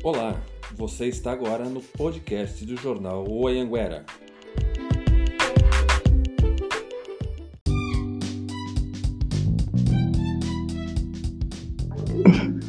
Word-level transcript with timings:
Olá, 0.00 0.36
você 0.76 1.06
está 1.06 1.32
agora 1.32 1.64
no 1.64 1.80
podcast 1.80 2.64
do 2.64 2.76
jornal 2.76 3.26
O 3.28 3.48
Anhanguera. 3.48 4.06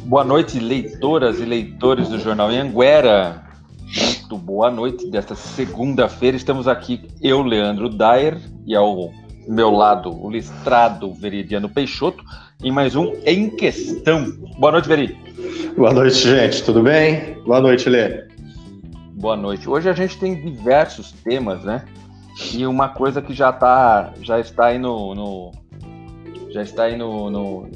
Boa 0.06 0.24
noite, 0.24 0.58
leitoras 0.58 1.38
e 1.38 1.44
leitores 1.44 2.08
do 2.08 2.18
jornal 2.18 2.48
Anhanguera. 2.48 3.44
Muito 3.84 4.36
boa 4.36 4.68
noite 4.68 5.08
desta 5.08 5.36
segunda-feira. 5.36 6.36
Estamos 6.36 6.66
aqui, 6.66 7.06
eu, 7.22 7.42
Leandro 7.42 7.88
Dyer, 7.88 8.40
e 8.66 8.74
ao 8.74 9.12
meu 9.46 9.70
lado, 9.70 10.10
o 10.10 10.28
listrado 10.28 11.14
Veridiano 11.14 11.68
Peixoto, 11.68 12.24
em 12.62 12.70
mais 12.70 12.94
um 12.94 13.14
Em 13.24 13.48
Questão. 13.48 14.32
Boa 14.58 14.72
noite, 14.72 14.88
Veri. 14.88 15.16
Boa 15.76 15.92
noite, 15.92 16.16
gente. 16.16 16.62
Tudo 16.62 16.82
bem? 16.82 17.40
Boa 17.44 17.60
noite, 17.60 17.88
Lê. 17.88 18.24
Boa 19.14 19.36
noite. 19.36 19.68
Hoje 19.68 19.88
a 19.88 19.92
gente 19.92 20.18
tem 20.18 20.34
diversos 20.34 21.12
temas, 21.12 21.62
né? 21.64 21.84
E 22.54 22.66
uma 22.66 22.88
coisa 22.88 23.22
que 23.22 23.32
já 23.32 23.52
tá, 23.52 24.12
já 24.22 24.38
está 24.38 24.66
aí 24.66 24.78
no, 24.78 25.14
no 25.14 25.52
já 26.50 26.62
está 26.62 26.84
aí 26.84 26.96
no, 26.96 27.30
no, 27.30 27.68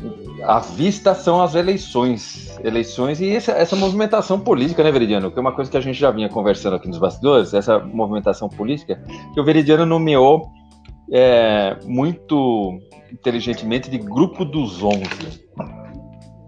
à 0.42 0.58
vista 0.58 1.14
são 1.14 1.41
as 1.41 1.55
eleições, 1.55 2.58
eleições 2.62 3.20
e 3.20 3.30
essa, 3.30 3.52
essa 3.52 3.77
movimentação 3.77 4.41
política, 4.41 4.82
né, 4.82 4.91
Veridiano? 4.91 5.30
Que 5.30 5.38
é 5.38 5.41
uma 5.41 5.52
coisa 5.52 5.70
que 5.70 5.77
a 5.77 5.80
gente 5.80 5.98
já 5.98 6.10
vinha 6.10 6.28
conversando 6.28 6.74
aqui 6.74 6.88
nos 6.88 6.98
bastidores, 6.98 7.55
essa 7.55 7.78
movimentação 7.78 8.48
política 8.48 9.00
que 9.32 9.41
o 9.41 9.44
Veridiano 9.44 9.86
nomeou 9.86 10.50
é, 11.12 11.76
muito 11.84 12.78
inteligentemente 13.12 13.90
de 13.90 13.98
Grupo 13.98 14.44
dos 14.44 14.82
Onze. 14.82 15.44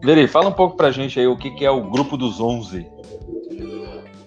Veri, 0.03 0.29
fala 0.29 0.49
um 0.49 0.53
pouco 0.53 0.77
pra 0.77 0.91
gente 0.91 1.19
aí 1.19 1.27
o 1.27 1.37
que, 1.37 1.51
que 1.51 1.65
é 1.65 1.71
o 1.71 1.91
Grupo 1.91 2.17
dos 2.17 2.41
Onze. 2.41 2.87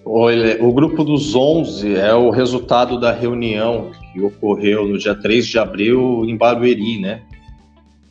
O 0.04 0.72
Grupo 0.72 1.04
dos 1.04 1.34
Onze 1.34 1.94
é 1.94 2.12
o 2.12 2.30
resultado 2.30 2.98
da 2.98 3.12
reunião 3.12 3.92
que 4.12 4.20
ocorreu 4.20 4.88
no 4.88 4.98
dia 4.98 5.14
3 5.14 5.46
de 5.46 5.58
abril 5.58 6.24
em 6.24 6.36
Barueri, 6.36 7.00
né? 7.00 7.22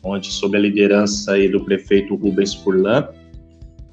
Onde, 0.02 0.28
sob 0.28 0.56
a 0.56 0.60
liderança 0.60 1.32
aí 1.32 1.48
do 1.48 1.62
prefeito 1.62 2.14
Rubens 2.14 2.54
Furlan, 2.54 3.08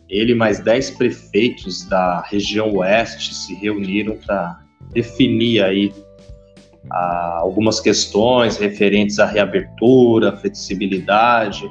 ele 0.08 0.34
mais 0.34 0.60
10 0.60 0.92
prefeitos 0.92 1.84
da 1.86 2.22
região 2.22 2.74
oeste 2.76 3.36
se 3.36 3.54
reuniram 3.56 4.16
para 4.26 4.62
definir 4.94 5.62
aí 5.62 5.92
algumas 6.90 7.80
questões 7.80 8.58
referentes 8.58 9.20
à 9.20 9.26
reabertura, 9.26 10.36
flexibilidade. 10.38 11.70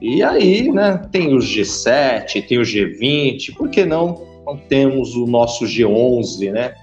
E 0.00 0.22
aí, 0.22 0.70
né, 0.70 1.02
tem 1.10 1.34
o 1.34 1.38
G7, 1.38 2.46
tem 2.46 2.58
o 2.58 2.62
G20, 2.62 3.54
por 3.56 3.68
que 3.68 3.84
não, 3.84 4.22
não 4.46 4.56
temos 4.56 5.14
o 5.14 5.26
nosso 5.26 5.64
G11, 5.64 6.52
né? 6.52 6.74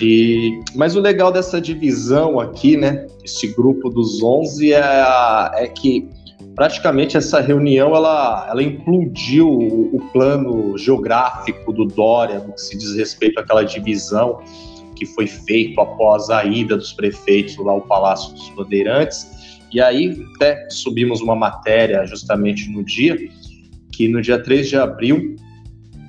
E, 0.00 0.60
mas 0.74 0.94
o 0.94 1.00
legal 1.00 1.32
dessa 1.32 1.60
divisão 1.60 2.38
aqui, 2.38 2.76
né, 2.76 3.06
esse 3.24 3.48
grupo 3.48 3.88
dos 3.90 4.22
11 4.22 4.72
é, 4.72 4.80
é 5.54 5.66
que 5.66 6.08
praticamente 6.54 7.16
essa 7.16 7.40
reunião 7.40 7.96
ela, 7.96 8.46
ela 8.48 8.62
implodiu 8.62 9.48
o, 9.48 9.96
o 9.96 10.00
plano 10.12 10.76
geográfico 10.78 11.72
do 11.72 11.84
Dória 11.84 12.38
no 12.40 12.52
que 12.52 12.60
se 12.60 12.76
diz 12.76 12.94
respeito 12.94 13.40
àquela 13.40 13.64
divisão 13.64 14.40
que 14.98 15.06
foi 15.06 15.26
feito 15.26 15.80
após 15.80 16.28
a 16.30 16.44
ida 16.44 16.76
dos 16.76 16.92
prefeitos 16.92 17.56
lá 17.56 17.72
ao 17.72 17.82
Palácio 17.82 18.34
dos 18.34 18.48
Bandeirantes. 18.50 19.26
E 19.72 19.80
aí 19.80 20.26
até 20.34 20.68
subimos 20.70 21.20
uma 21.20 21.36
matéria 21.36 22.04
justamente 22.06 22.68
no 22.70 22.84
dia, 22.84 23.16
que 23.92 24.08
no 24.08 24.20
dia 24.20 24.42
3 24.42 24.68
de 24.68 24.76
abril, 24.76 25.36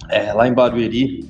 é, 0.10 0.34
lá 0.34 0.48
em 0.48 0.54
Barueri, 0.54 1.30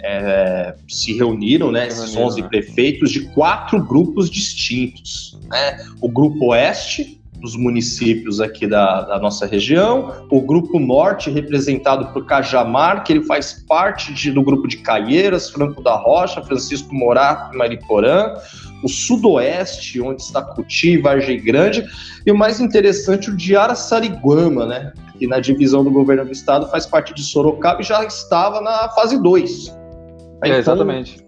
é, 0.00 0.74
se 0.88 1.14
reuniram, 1.14 1.72
né, 1.72 1.88
esses 1.88 2.14
11 2.14 2.42
né? 2.42 2.48
prefeitos 2.48 3.10
de 3.10 3.20
quatro 3.30 3.82
grupos 3.82 4.30
distintos. 4.30 5.38
Né? 5.50 5.78
O 6.00 6.08
Grupo 6.08 6.52
Oeste, 6.52 7.20
dos 7.44 7.56
municípios 7.56 8.40
aqui 8.40 8.66
da, 8.66 9.02
da, 9.02 9.18
nossa 9.18 9.44
região, 9.44 10.24
o 10.30 10.40
Grupo 10.40 10.80
Norte, 10.80 11.30
representado 11.30 12.06
por 12.06 12.24
Cajamar, 12.24 13.04
que 13.04 13.12
ele 13.12 13.22
faz 13.22 13.62
parte 13.68 14.14
de, 14.14 14.32
do 14.32 14.42
grupo 14.42 14.66
de 14.66 14.78
Caieiras, 14.78 15.50
Franco 15.50 15.82
da 15.82 15.94
Rocha, 15.94 16.42
Francisco 16.42 16.94
Morato 16.94 17.54
e 17.54 17.58
Mariporã, 17.58 18.34
o 18.82 18.88
Sudoeste, 18.88 20.00
onde 20.00 20.22
está 20.22 20.40
Cuti, 20.40 20.96
Vargem 20.96 21.38
Grande, 21.42 21.84
e 22.24 22.32
o 22.32 22.34
mais 22.34 22.60
interessante, 22.60 23.28
o 23.28 23.36
de 23.36 23.54
Araçariguama, 23.54 24.64
né, 24.64 24.94
que 25.18 25.26
na 25.26 25.38
divisão 25.38 25.84
do 25.84 25.90
governo 25.90 26.24
do 26.24 26.32
estado 26.32 26.70
faz 26.70 26.86
parte 26.86 27.12
de 27.12 27.22
Sorocaba 27.22 27.82
e 27.82 27.84
já 27.84 28.02
estava 28.04 28.62
na 28.62 28.88
fase 28.88 29.22
2. 29.22 29.68
É, 29.68 30.48
então, 30.48 30.58
exatamente. 30.58 31.24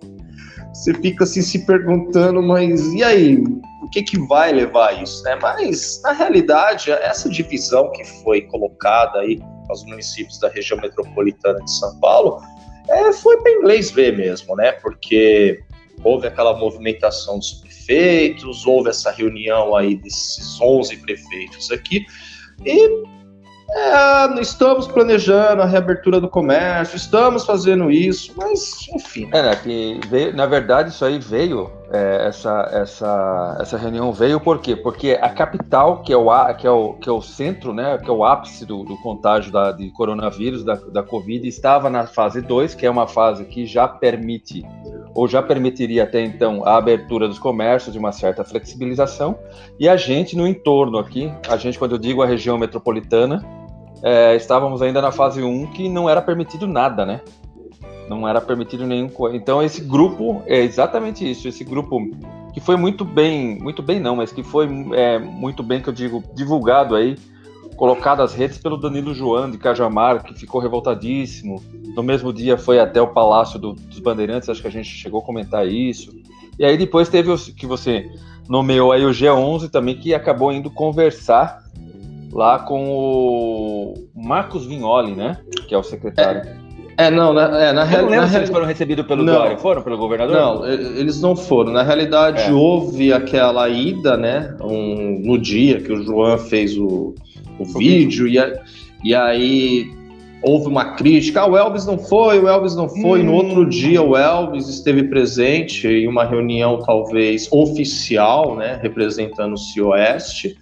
Você 0.76 0.94
fica 0.94 1.24
assim 1.24 1.42
se 1.42 1.66
perguntando, 1.66 2.42
mas 2.42 2.92
e 2.92 3.02
aí? 3.02 3.42
o 3.86 3.88
que, 3.88 4.02
que 4.02 4.18
vai 4.26 4.52
levar 4.52 5.00
isso, 5.00 5.22
né? 5.22 5.36
Mas, 5.40 6.00
na 6.02 6.12
realidade, 6.12 6.90
essa 6.90 7.28
divisão 7.28 7.90
que 7.92 8.04
foi 8.04 8.42
colocada 8.42 9.20
aí 9.20 9.40
aos 9.68 9.84
municípios 9.84 10.40
da 10.40 10.48
região 10.48 10.78
metropolitana 10.80 11.60
de 11.60 11.70
São 11.70 11.98
Paulo 12.00 12.42
é, 12.88 13.12
foi 13.12 13.40
para 13.40 13.52
inglês 13.52 13.90
ver 13.92 14.16
mesmo, 14.16 14.56
né? 14.56 14.72
Porque 14.72 15.60
houve 16.02 16.26
aquela 16.26 16.56
movimentação 16.58 17.38
dos 17.38 17.52
prefeitos, 17.54 18.66
houve 18.66 18.90
essa 18.90 19.12
reunião 19.12 19.76
aí 19.76 19.94
desses 19.94 20.60
11 20.60 20.96
prefeitos 20.98 21.70
aqui, 21.70 22.04
e 22.64 23.15
é, 23.68 24.40
estamos 24.40 24.86
planejando 24.86 25.62
a 25.62 25.66
reabertura 25.66 26.20
do 26.20 26.28
comércio, 26.28 26.96
estamos 26.96 27.44
fazendo 27.44 27.90
isso, 27.90 28.32
mas 28.36 28.86
enfim. 28.94 29.28
É, 29.32 29.42
né, 29.42 29.56
que 29.56 30.00
veio, 30.08 30.34
na 30.34 30.46
verdade, 30.46 30.90
isso 30.90 31.04
aí 31.04 31.18
veio, 31.18 31.70
é, 31.90 32.26
essa, 32.26 32.68
essa, 32.72 33.58
essa 33.60 33.78
reunião 33.78 34.12
veio 34.12 34.40
por 34.40 34.60
quê? 34.60 34.74
Porque 34.74 35.18
a 35.20 35.28
capital, 35.28 36.02
que 36.02 36.12
é 36.12 36.16
o, 36.16 36.54
que 36.54 36.66
é 36.66 36.70
o, 36.70 36.94
que 36.94 37.08
é 37.08 37.12
o 37.12 37.22
centro, 37.22 37.72
né, 37.72 37.98
que 37.98 38.10
é 38.10 38.12
o 38.12 38.24
ápice 38.24 38.64
do, 38.64 38.82
do 38.84 38.96
contágio 38.98 39.52
da, 39.52 39.72
de 39.72 39.90
coronavírus, 39.90 40.64
da, 40.64 40.74
da 40.74 41.02
Covid, 41.02 41.46
estava 41.46 41.88
na 41.88 42.06
fase 42.06 42.40
2, 42.40 42.74
que 42.74 42.86
é 42.86 42.90
uma 42.90 43.06
fase 43.06 43.44
que 43.44 43.66
já 43.66 43.86
permite, 43.86 44.64
ou 45.14 45.28
já 45.28 45.42
permitiria 45.42 46.02
até 46.02 46.24
então, 46.24 46.64
a 46.64 46.76
abertura 46.76 47.28
dos 47.28 47.38
comércios, 47.38 47.92
de 47.92 47.98
uma 47.98 48.12
certa 48.12 48.42
flexibilização, 48.42 49.38
e 49.78 49.88
a 49.88 49.96
gente 49.96 50.36
no 50.36 50.46
entorno 50.46 50.98
aqui, 50.98 51.32
a 51.48 51.56
gente, 51.56 51.78
quando 51.78 51.92
eu 51.92 51.98
digo 51.98 52.22
a 52.22 52.26
região 52.26 52.58
metropolitana, 52.58 53.44
é, 54.02 54.34
estávamos 54.36 54.82
ainda 54.82 55.00
na 55.00 55.10
fase 55.10 55.42
1 55.42 55.68
que 55.68 55.88
não 55.88 56.08
era 56.08 56.20
permitido 56.20 56.66
nada, 56.66 57.06
né? 57.06 57.20
Não 58.08 58.26
era 58.28 58.40
permitido 58.40 58.86
nenhum. 58.86 59.10
Então 59.32 59.62
esse 59.62 59.80
grupo 59.80 60.42
é 60.46 60.60
exatamente 60.60 61.28
isso. 61.28 61.48
Esse 61.48 61.64
grupo 61.64 62.00
que 62.52 62.60
foi 62.60 62.76
muito 62.76 63.04
bem, 63.04 63.58
muito 63.58 63.82
bem 63.82 64.00
não, 64.00 64.16
mas 64.16 64.32
que 64.32 64.42
foi 64.42 64.68
é, 64.94 65.18
muito 65.18 65.62
bem 65.62 65.80
que 65.80 65.88
eu 65.88 65.92
digo 65.92 66.22
divulgado 66.34 66.94
aí, 66.94 67.16
colocado 67.76 68.22
às 68.22 68.32
redes 68.34 68.58
pelo 68.58 68.76
Danilo 68.76 69.12
João 69.12 69.50
de 69.50 69.58
Cajamar, 69.58 70.22
que 70.24 70.34
ficou 70.34 70.60
revoltadíssimo. 70.60 71.62
No 71.94 72.02
mesmo 72.02 72.32
dia 72.32 72.56
foi 72.56 72.80
até 72.80 73.00
o 73.00 73.08
Palácio 73.08 73.58
do, 73.58 73.72
dos 73.74 73.98
Bandeirantes, 73.98 74.48
acho 74.48 74.62
que 74.62 74.68
a 74.68 74.70
gente 74.70 74.88
chegou 74.88 75.20
a 75.20 75.24
comentar 75.24 75.66
isso. 75.66 76.10
E 76.58 76.64
aí 76.64 76.78
depois 76.78 77.08
teve 77.08 77.30
o 77.30 77.36
que 77.36 77.66
você 77.66 78.10
nomeou 78.48 78.92
aí 78.92 79.04
o 79.04 79.10
G11 79.10 79.68
também, 79.70 79.96
que 79.96 80.14
acabou 80.14 80.52
indo 80.52 80.70
conversar 80.70 81.62
lá 82.32 82.58
com 82.58 82.88
o 82.88 83.94
Marcos 84.14 84.66
Vignoli, 84.66 85.14
né? 85.14 85.38
Que 85.68 85.74
é 85.74 85.78
o 85.78 85.82
secretário. 85.82 86.40
É, 86.40 86.65
é 86.96 87.10
não, 87.10 87.32
na, 87.32 87.62
é, 87.62 87.72
na 87.72 87.84
realidade. 87.84 88.30
se 88.30 88.36
eles 88.36 88.50
foram 88.50 88.66
recebidos 88.66 89.06
pelo 89.06 89.22
não, 89.22 89.34
Dória. 89.34 89.58
Foram 89.58 89.82
pelo 89.82 89.98
governador? 89.98 90.34
Não, 90.34 90.66
eles 90.66 91.20
não 91.20 91.36
foram. 91.36 91.72
Na 91.72 91.82
realidade, 91.82 92.42
é. 92.42 92.52
houve 92.52 93.12
aquela 93.12 93.68
ida, 93.68 94.16
né? 94.16 94.56
Um, 94.62 95.20
no 95.24 95.38
dia 95.38 95.80
que 95.80 95.92
o 95.92 96.02
João 96.02 96.38
fez 96.38 96.76
o, 96.76 97.14
o, 97.58 97.62
o 97.62 97.78
vídeo, 97.78 98.26
e, 98.26 98.38
a, 98.38 98.60
e 99.04 99.14
aí 99.14 99.90
houve 100.42 100.68
uma 100.68 100.94
crítica. 100.94 101.42
Ah, 101.42 101.46
o 101.46 101.56
Elvis 101.56 101.84
não 101.84 101.98
foi, 101.98 102.38
o 102.38 102.48
Elvis 102.48 102.74
não 102.74 102.88
foi. 102.88 103.20
Hum. 103.20 103.24
No 103.24 103.34
outro 103.34 103.68
dia, 103.68 104.00
o 104.00 104.16
Elvis 104.16 104.68
esteve 104.68 105.04
presente 105.04 105.86
em 105.86 106.08
uma 106.08 106.24
reunião, 106.24 106.78
talvez 106.78 107.48
oficial, 107.50 108.56
né? 108.56 108.78
Representando 108.82 109.54
o 109.54 109.58
CIOeste. 109.58 110.56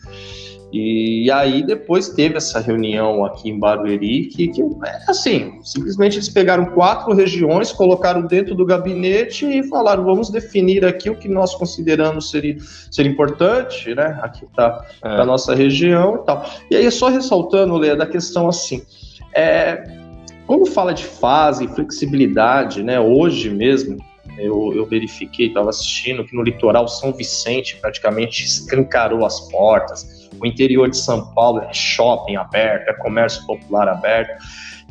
E 0.76 1.31
aí 1.31 1.62
depois 1.62 2.09
teve 2.09 2.37
essa 2.37 2.59
reunião 2.59 3.25
aqui 3.25 3.49
em 3.49 3.61
Barueri, 3.61 4.25
que, 4.25 4.49
que 4.49 4.61
é 4.61 5.05
assim, 5.09 5.61
simplesmente 5.62 6.17
eles 6.17 6.29
pegaram 6.29 6.67
quatro 6.67 7.15
regiões, 7.15 7.71
colocaram 7.71 8.23
dentro 8.23 8.56
do 8.56 8.67
gabinete 8.67 9.47
e 9.47 9.62
falaram, 9.69 10.03
vamos 10.03 10.31
definir 10.31 10.85
aqui 10.85 11.09
o 11.09 11.15
que 11.15 11.29
nós 11.29 11.55
consideramos 11.55 12.29
ser, 12.29 12.59
ser 12.91 13.06
importante, 13.06 13.94
né, 13.94 14.19
aqui 14.21 14.47
tá 14.56 14.85
é. 15.05 15.21
a 15.21 15.25
nossa 15.25 15.55
região 15.55 16.17
e 16.17 16.26
tal. 16.26 16.44
E 16.69 16.75
aí 16.75 16.91
só 16.91 17.06
ressaltando, 17.06 17.77
Lê, 17.77 17.94
da 17.94 18.05
questão 18.05 18.49
assim, 18.49 18.82
é, 19.32 19.85
quando 20.44 20.67
fala 20.67 20.93
de 20.93 21.05
fase, 21.05 21.69
flexibilidade, 21.69 22.82
né, 22.82 22.99
hoje 22.99 23.49
mesmo, 23.49 23.99
eu, 24.38 24.72
eu 24.75 24.86
verifiquei, 24.86 25.48
estava 25.48 25.70
assistindo, 25.70 26.25
que 26.25 26.34
no 26.34 26.42
litoral 26.42 26.88
São 26.88 27.12
Vicente 27.12 27.76
praticamente 27.81 28.44
escancarou 28.44 29.25
as 29.25 29.40
portas. 29.50 30.28
O 30.40 30.46
interior 30.46 30.90
de 30.90 30.96
São 30.96 31.32
Paulo 31.34 31.60
é 31.60 31.72
shopping 31.72 32.36
aberto, 32.36 32.88
é 32.88 32.94
comércio 32.94 33.46
popular 33.46 33.88
aberto. 33.88 34.42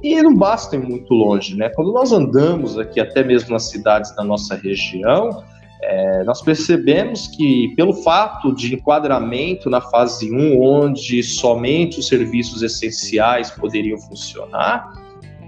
E 0.02 0.22
não 0.22 0.36
basta 0.36 0.76
ir 0.76 0.80
muito 0.80 1.14
longe, 1.14 1.56
né? 1.56 1.70
Quando 1.70 1.94
nós 1.94 2.12
andamos 2.12 2.78
aqui, 2.78 3.00
até 3.00 3.24
mesmo 3.24 3.52
nas 3.52 3.70
cidades 3.70 4.14
da 4.16 4.24
nossa 4.24 4.56
região, 4.56 5.44
é, 5.82 6.24
nós 6.24 6.42
percebemos 6.42 7.28
que, 7.28 7.74
pelo 7.76 7.94
fato 7.94 8.54
de 8.56 8.74
enquadramento 8.74 9.70
na 9.70 9.82
fase 9.82 10.32
1, 10.32 10.62
onde 10.62 11.22
somente 11.22 12.00
os 12.00 12.08
serviços 12.08 12.64
essenciais 12.64 13.52
poderiam 13.52 13.98
funcionar, 13.98 15.03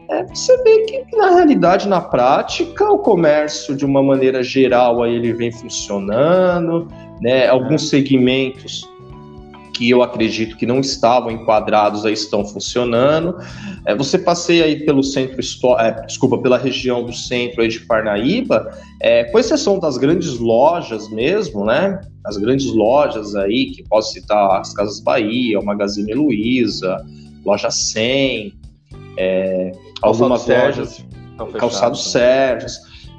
é, 0.09 0.23
você 0.23 0.55
vê 0.63 0.79
que, 0.85 1.15
na 1.15 1.31
realidade, 1.31 1.87
na 1.87 2.01
prática, 2.01 2.89
o 2.91 2.99
comércio, 2.99 3.75
de 3.75 3.85
uma 3.85 4.03
maneira 4.03 4.43
geral, 4.43 5.01
aí, 5.01 5.15
ele 5.15 5.33
vem 5.33 5.51
funcionando, 5.51 6.87
né? 7.21 7.47
alguns 7.47 7.89
segmentos 7.89 8.87
que 9.75 9.89
eu 9.89 10.01
acredito 10.01 10.55
que 10.55 10.65
não 10.65 10.79
estavam 10.79 11.29
enquadrados 11.29 12.05
aí 12.05 12.13
estão 12.13 12.45
funcionando. 12.45 13.37
É, 13.85 13.93
você 13.93 14.17
passeia 14.17 14.63
aí 14.63 14.85
pelo 14.85 15.03
centro, 15.03 15.37
é, 15.79 16.05
desculpa, 16.05 16.37
pela 16.37 16.57
região 16.57 17.03
do 17.03 17.11
centro 17.11 17.61
aí 17.61 17.67
de 17.67 17.81
Parnaíba, 17.81 18.71
é, 19.01 19.25
com 19.25 19.37
exceção 19.37 19.77
das 19.77 19.97
grandes 19.97 20.39
lojas 20.39 21.09
mesmo, 21.09 21.65
né? 21.65 21.99
As 22.25 22.37
grandes 22.37 22.67
lojas 22.67 23.35
aí, 23.35 23.71
que 23.71 23.83
posso 23.83 24.13
citar 24.13 24.61
as 24.61 24.73
Casas 24.73 25.01
Bahia, 25.01 25.59
o 25.59 25.65
Magazine 25.65 26.13
Luiza, 26.13 26.97
Loja 27.45 27.69
100, 27.69 28.53
é, 29.17 29.71
algumas 30.01 30.47
lojas, 30.47 31.05
Calçado 31.57 31.97
Sérgio, 31.97 32.67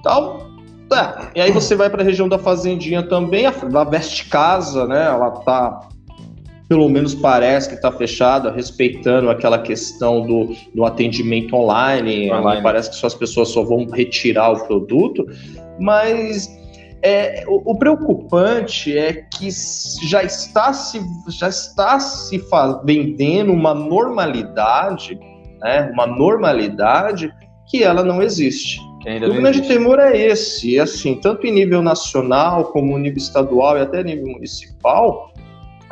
tal. 0.02 0.46
Tá. 0.88 1.32
E 1.34 1.40
aí 1.40 1.50
você 1.50 1.74
vai 1.74 1.90
para 1.90 2.02
a 2.02 2.04
região 2.04 2.28
da 2.28 2.38
Fazendinha 2.38 3.02
também, 3.02 3.44
a, 3.44 3.50
a 3.50 3.84
Veste 3.84 4.26
Casa, 4.26 4.86
né? 4.86 5.06
Ela 5.06 5.30
tá 5.30 5.88
pelo 6.68 6.88
menos 6.88 7.14
parece 7.14 7.68
que 7.68 7.74
está 7.76 7.92
fechada, 7.92 8.50
respeitando 8.50 9.30
aquela 9.30 9.58
questão 9.58 10.26
do, 10.26 10.54
do 10.74 10.84
atendimento 10.84 11.54
online. 11.54 12.32
online. 12.32 12.62
Parece 12.62 12.90
que 12.90 12.96
só 12.96 13.06
as 13.06 13.14
pessoas 13.14 13.48
só 13.48 13.62
vão 13.62 13.86
retirar 13.88 14.50
o 14.50 14.66
produto, 14.66 15.24
mas 15.78 16.48
é, 17.02 17.44
o, 17.46 17.72
o, 17.72 17.78
preocupante 17.78 18.96
é 18.96 19.12
que 19.12 19.48
já 20.02 20.24
está 20.24 20.72
se, 20.72 21.00
já 21.28 21.48
está 21.48 22.00
se 22.00 22.42
vendendo 22.84 23.52
uma 23.52 23.72
normalidade, 23.72 25.18
né, 25.60 25.90
uma 25.92 26.06
normalidade 26.06 27.32
que 27.68 27.82
ela 27.82 28.02
não 28.02 28.22
existe. 28.22 28.80
o 29.04 29.34
grande 29.34 29.62
temor 29.62 29.98
é 29.98 30.16
esse, 30.16 30.72
e 30.72 30.80
assim, 30.80 31.14
tanto 31.16 31.46
em 31.46 31.52
nível 31.52 31.82
nacional 31.82 32.66
como 32.66 32.98
nível 32.98 33.18
estadual 33.18 33.78
e 33.78 33.80
até 33.80 34.02
nível 34.02 34.26
municipal, 34.26 35.32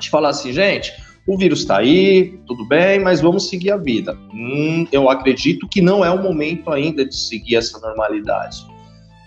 de 0.01 0.11
falar 0.11 0.31
assim, 0.31 0.53
gente, 0.53 0.93
o 1.27 1.39
vírus 1.39 1.61
está 1.61 1.79
aí, 1.79 2.39
tudo 2.47 2.67
bem, 2.67 3.01
mas 3.01 3.21
vamos 3.21 3.49
seguir 3.49 3.71
a 3.71 3.77
vida. 3.77 4.17
Hum, 4.33 4.87
eu 4.93 5.09
acredito 5.09 5.67
que 5.69 5.81
não 5.81 6.05
é 6.05 6.11
o 6.11 6.23
momento 6.23 6.71
ainda 6.71 7.05
de 7.05 7.17
seguir 7.17 7.57
essa 7.57 7.79
normalidade. 7.79 8.67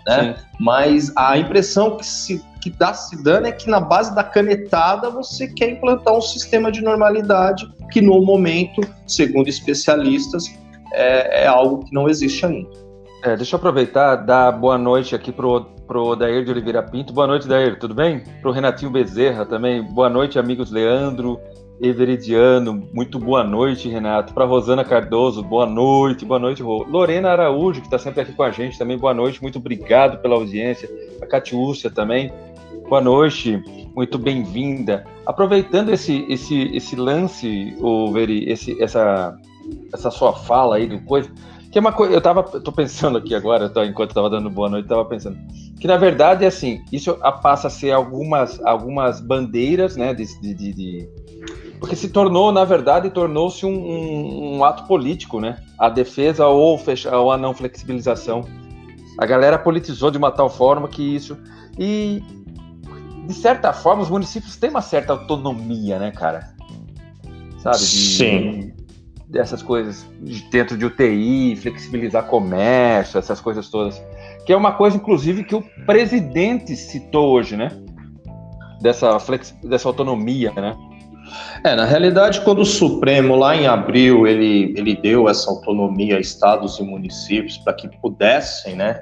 Né? 0.06 0.36
Mas 0.60 1.12
a 1.16 1.36
impressão 1.36 1.96
que 1.96 2.06
se 2.06 2.42
que 2.60 2.68
está 2.68 2.92
se 2.94 3.22
dando 3.22 3.46
é 3.46 3.52
que 3.52 3.68
na 3.68 3.80
base 3.80 4.14
da 4.14 4.24
canetada 4.24 5.10
você 5.10 5.48
quer 5.48 5.70
implantar 5.70 6.14
um 6.14 6.20
sistema 6.20 6.70
de 6.70 6.82
normalidade 6.82 7.68
que 7.90 8.00
no 8.00 8.20
momento, 8.22 8.80
segundo 9.06 9.48
especialistas, 9.48 10.44
é, 10.92 11.44
é 11.44 11.46
algo 11.46 11.84
que 11.84 11.94
não 11.94 12.08
existe 12.08 12.44
ainda. 12.44 12.68
É, 13.24 13.36
deixa 13.36 13.54
eu 13.54 13.58
aproveitar 13.58 14.16
dar 14.16 14.52
boa 14.52 14.78
noite 14.78 15.14
aqui 15.14 15.32
pro 15.32 15.78
pro 15.88 16.04
Odair 16.04 16.44
de 16.44 16.50
Oliveira 16.50 16.82
Pinto. 16.82 17.14
Boa 17.14 17.26
noite, 17.26 17.48
Dair, 17.48 17.78
tudo 17.78 17.94
bem? 17.94 18.22
Pro 18.42 18.52
Renatinho 18.52 18.90
Bezerra 18.90 19.46
também. 19.46 19.82
Boa 19.82 20.10
noite, 20.10 20.38
amigos 20.38 20.70
Leandro, 20.70 21.40
Everediano. 21.80 22.88
Muito 22.92 23.18
boa 23.18 23.44
noite, 23.44 23.88
Renato. 23.88 24.34
Para 24.34 24.44
Rosana 24.44 24.84
Cardoso, 24.84 25.42
boa 25.42 25.66
noite, 25.66 26.24
boa 26.24 26.40
noite, 26.40 26.62
Rô. 26.62 26.84
Lorena 26.88 27.30
Araújo, 27.30 27.80
que 27.80 27.86
está 27.86 27.98
sempre 27.98 28.22
aqui 28.22 28.32
com 28.32 28.42
a 28.42 28.50
gente 28.50 28.78
também, 28.78 28.98
boa 28.98 29.14
noite, 29.14 29.40
muito 29.40 29.58
obrigado 29.58 30.20
pela 30.20 30.34
audiência. 30.34 30.88
A 31.22 31.26
Catiúcia 31.26 31.90
também, 31.90 32.32
boa 32.88 33.00
noite, 33.00 33.62
muito 33.94 34.18
bem-vinda. 34.18 35.04
Aproveitando 35.24 35.90
esse, 35.90 36.26
esse, 36.28 36.74
esse 36.74 36.96
lance, 36.96 37.76
o 37.80 38.10
Veri, 38.12 38.50
esse, 38.50 38.80
essa, 38.82 39.36
essa 39.92 40.10
sua 40.10 40.32
fala 40.32 40.76
aí 40.76 40.86
do 40.86 41.00
coisa, 41.02 41.30
que 41.70 41.78
é 41.78 41.80
uma 41.80 41.92
coisa, 41.92 42.14
eu 42.14 42.20
tava, 42.20 42.42
tô 42.42 42.72
pensando 42.72 43.18
aqui 43.18 43.34
agora, 43.34 43.68
tô, 43.68 43.84
enquanto 43.84 44.10
estava 44.10 44.28
dando 44.28 44.50
boa 44.50 44.68
noite, 44.68 44.88
tava 44.88 45.04
pensando 45.04 45.38
que 45.78 45.86
na 45.86 45.96
verdade 45.96 46.44
é 46.44 46.48
assim, 46.48 46.82
isso 46.92 47.14
passa 47.42 47.68
a 47.68 47.70
ser 47.70 47.92
algumas, 47.92 48.60
algumas 48.64 49.20
bandeiras, 49.20 49.96
né, 49.96 50.12
de, 50.12 50.24
de, 50.40 50.54
de 50.72 51.08
porque 51.78 51.96
se 51.96 52.08
tornou, 52.08 52.50
na 52.52 52.64
verdade, 52.64 53.10
tornou-se 53.10 53.64
um, 53.64 53.70
um, 53.70 54.56
um, 54.56 54.64
ato 54.64 54.84
político, 54.84 55.40
né, 55.40 55.56
a 55.78 55.88
defesa 55.88 56.46
ou, 56.46 56.76
fecha, 56.78 57.16
ou 57.16 57.30
a 57.30 57.36
não 57.36 57.54
flexibilização. 57.54 58.44
A 59.16 59.26
galera 59.26 59.58
politizou 59.58 60.10
de 60.10 60.18
uma 60.18 60.30
tal 60.30 60.48
forma 60.48 60.88
que 60.88 61.02
isso 61.02 61.36
e 61.78 62.22
de 63.26 63.34
certa 63.34 63.72
forma 63.72 64.02
os 64.02 64.10
municípios 64.10 64.56
têm 64.56 64.70
uma 64.70 64.80
certa 64.80 65.12
autonomia, 65.12 65.98
né, 65.98 66.10
cara? 66.10 66.54
Sabe? 67.58 67.78
De, 67.78 67.84
Sim. 67.84 68.72
Dessas 69.26 69.62
coisas 69.62 70.06
dentro 70.50 70.76
de 70.78 70.86
UTI, 70.86 71.56
flexibilizar 71.56 72.26
comércio, 72.26 73.18
essas 73.18 73.40
coisas 73.40 73.68
todas 73.68 74.00
que 74.48 74.52
é 74.54 74.56
uma 74.56 74.72
coisa, 74.72 74.96
inclusive, 74.96 75.44
que 75.44 75.54
o 75.54 75.60
presidente 75.84 76.74
citou 76.74 77.34
hoje, 77.34 77.54
né? 77.54 77.70
Dessa, 78.80 79.20
flex... 79.20 79.54
dessa 79.62 79.86
autonomia, 79.86 80.50
né? 80.52 80.74
É, 81.64 81.74
na 81.74 81.84
realidade, 81.84 82.40
quando 82.42 82.60
o 82.60 82.66
Supremo, 82.66 83.36
lá 83.36 83.56
em 83.56 83.66
abril, 83.66 84.26
ele, 84.26 84.74
ele 84.76 84.96
deu 84.96 85.28
essa 85.28 85.50
autonomia 85.50 86.16
a 86.16 86.20
estados 86.20 86.78
e 86.78 86.82
municípios 86.82 87.58
para 87.58 87.72
que 87.72 87.88
pudessem, 88.00 88.76
né, 88.76 89.00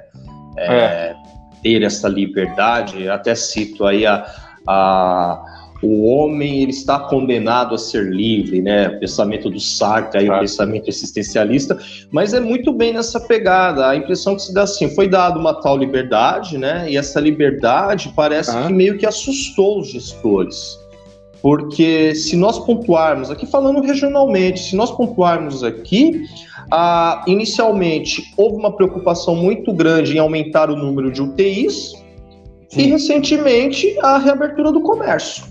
é, 0.57 0.75
é. 0.75 1.15
ter 1.61 1.83
essa 1.83 2.07
liberdade, 2.07 3.09
até 3.09 3.35
cito 3.35 3.85
aí 3.85 4.05
a, 4.05 4.25
a 4.67 5.57
o 5.81 6.05
homem 6.07 6.61
ele 6.61 6.71
está 6.71 6.99
condenado 6.99 7.75
a 7.75 7.77
ser 7.77 8.05
livre, 8.11 8.61
né? 8.61 8.87
O 8.89 8.99
pensamento 8.99 9.49
do 9.49 9.59
Sartre, 9.59 10.21
aí, 10.21 10.29
o 10.29 10.39
pensamento 10.39 10.89
existencialista, 10.89 11.77
mas 12.11 12.33
é 12.33 12.39
muito 12.39 12.71
bem 12.71 12.93
nessa 12.93 13.19
pegada. 13.19 13.87
A 13.87 13.95
impressão 13.95 14.35
que 14.35 14.41
se 14.41 14.53
dá 14.53 14.63
assim, 14.63 14.93
foi 14.95 15.07
dada 15.07 15.37
uma 15.37 15.53
tal 15.61 15.77
liberdade, 15.77 16.57
né? 16.57 16.89
E 16.89 16.97
essa 16.97 17.19
liberdade 17.19 18.11
parece 18.15 18.55
ah. 18.55 18.65
que 18.65 18.73
meio 18.73 18.97
que 18.97 19.05
assustou 19.05 19.79
os 19.79 19.91
gestores. 19.91 20.77
Porque 21.47 22.13
se 22.13 22.35
nós 22.35 22.59
pontuarmos, 22.59 23.31
aqui 23.31 23.45
falando 23.45 23.79
regionalmente, 23.79 24.59
se 24.59 24.75
nós 24.75 24.91
pontuarmos 24.91 25.63
aqui, 25.63 26.25
ah, 26.69 27.23
inicialmente 27.25 28.21
houve 28.35 28.57
uma 28.57 28.75
preocupação 28.75 29.33
muito 29.33 29.71
grande 29.71 30.13
em 30.13 30.19
aumentar 30.19 30.69
o 30.69 30.75
número 30.75 31.09
de 31.09 31.21
UTIs, 31.21 31.93
Sim. 32.67 32.81
e 32.81 32.83
recentemente 32.87 33.97
a 34.01 34.17
reabertura 34.17 34.73
do 34.73 34.81
comércio. 34.81 35.45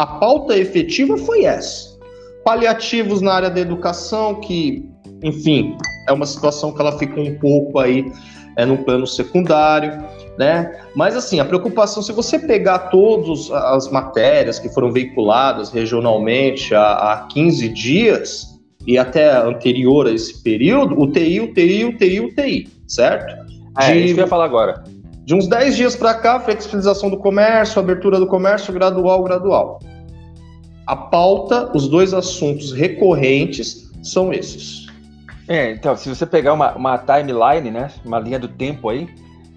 A 0.00 0.04
pauta 0.04 0.58
efetiva 0.58 1.16
foi 1.16 1.44
essa. 1.44 1.96
Paliativos 2.44 3.20
na 3.20 3.34
área 3.34 3.50
da 3.50 3.60
educação, 3.60 4.40
que, 4.40 4.84
enfim, 5.22 5.76
é 6.08 6.12
uma 6.12 6.26
situação 6.26 6.72
que 6.72 6.80
ela 6.80 6.98
fica 6.98 7.20
um 7.20 7.38
pouco 7.38 7.78
aí 7.78 8.04
é, 8.58 8.66
no 8.66 8.76
plano 8.78 9.06
secundário, 9.06 10.04
né? 10.36 10.80
Mas 10.94 11.16
assim, 11.16 11.38
a 11.38 11.44
preocupação, 11.44 12.02
se 12.02 12.10
você 12.10 12.40
pegar 12.40 12.90
todas 12.90 13.50
as 13.52 13.88
matérias 13.88 14.58
que 14.58 14.68
foram 14.68 14.92
veiculadas 14.92 15.70
regionalmente 15.70 16.74
há, 16.74 16.92
há 16.92 17.26
15 17.28 17.68
dias 17.68 18.58
e 18.84 18.98
até 18.98 19.30
anterior 19.36 20.08
a 20.08 20.10
esse 20.10 20.42
período, 20.42 21.00
UTI, 21.00 21.40
UTI, 21.40 21.84
UTI, 21.84 22.20
UTI, 22.20 22.68
certo? 22.88 23.32
É, 23.78 23.92
de, 23.92 23.98
isso 24.00 24.14
que 24.14 24.20
eu 24.20 24.24
ia 24.24 24.28
falar 24.28 24.46
agora. 24.46 24.82
De 25.24 25.36
uns 25.36 25.46
10 25.46 25.76
dias 25.76 25.94
para 25.94 26.14
cá, 26.14 26.40
flexibilização 26.40 27.10
do 27.10 27.16
comércio, 27.16 27.78
abertura 27.78 28.18
do 28.18 28.26
comércio 28.26 28.72
gradual, 28.72 29.22
gradual. 29.22 29.78
A 30.84 30.96
pauta, 30.96 31.70
os 31.76 31.86
dois 31.86 32.12
assuntos 32.12 32.72
recorrentes 32.72 33.88
são 34.02 34.32
esses. 34.32 34.77
É, 35.48 35.72
então, 35.72 35.96
se 35.96 36.08
você 36.08 36.26
pegar 36.26 36.52
uma, 36.52 36.74
uma 36.74 36.98
timeline, 36.98 37.70
né, 37.70 37.90
uma 38.04 38.18
linha 38.20 38.38
do 38.38 38.48
tempo 38.48 38.88
aí, 38.90 39.08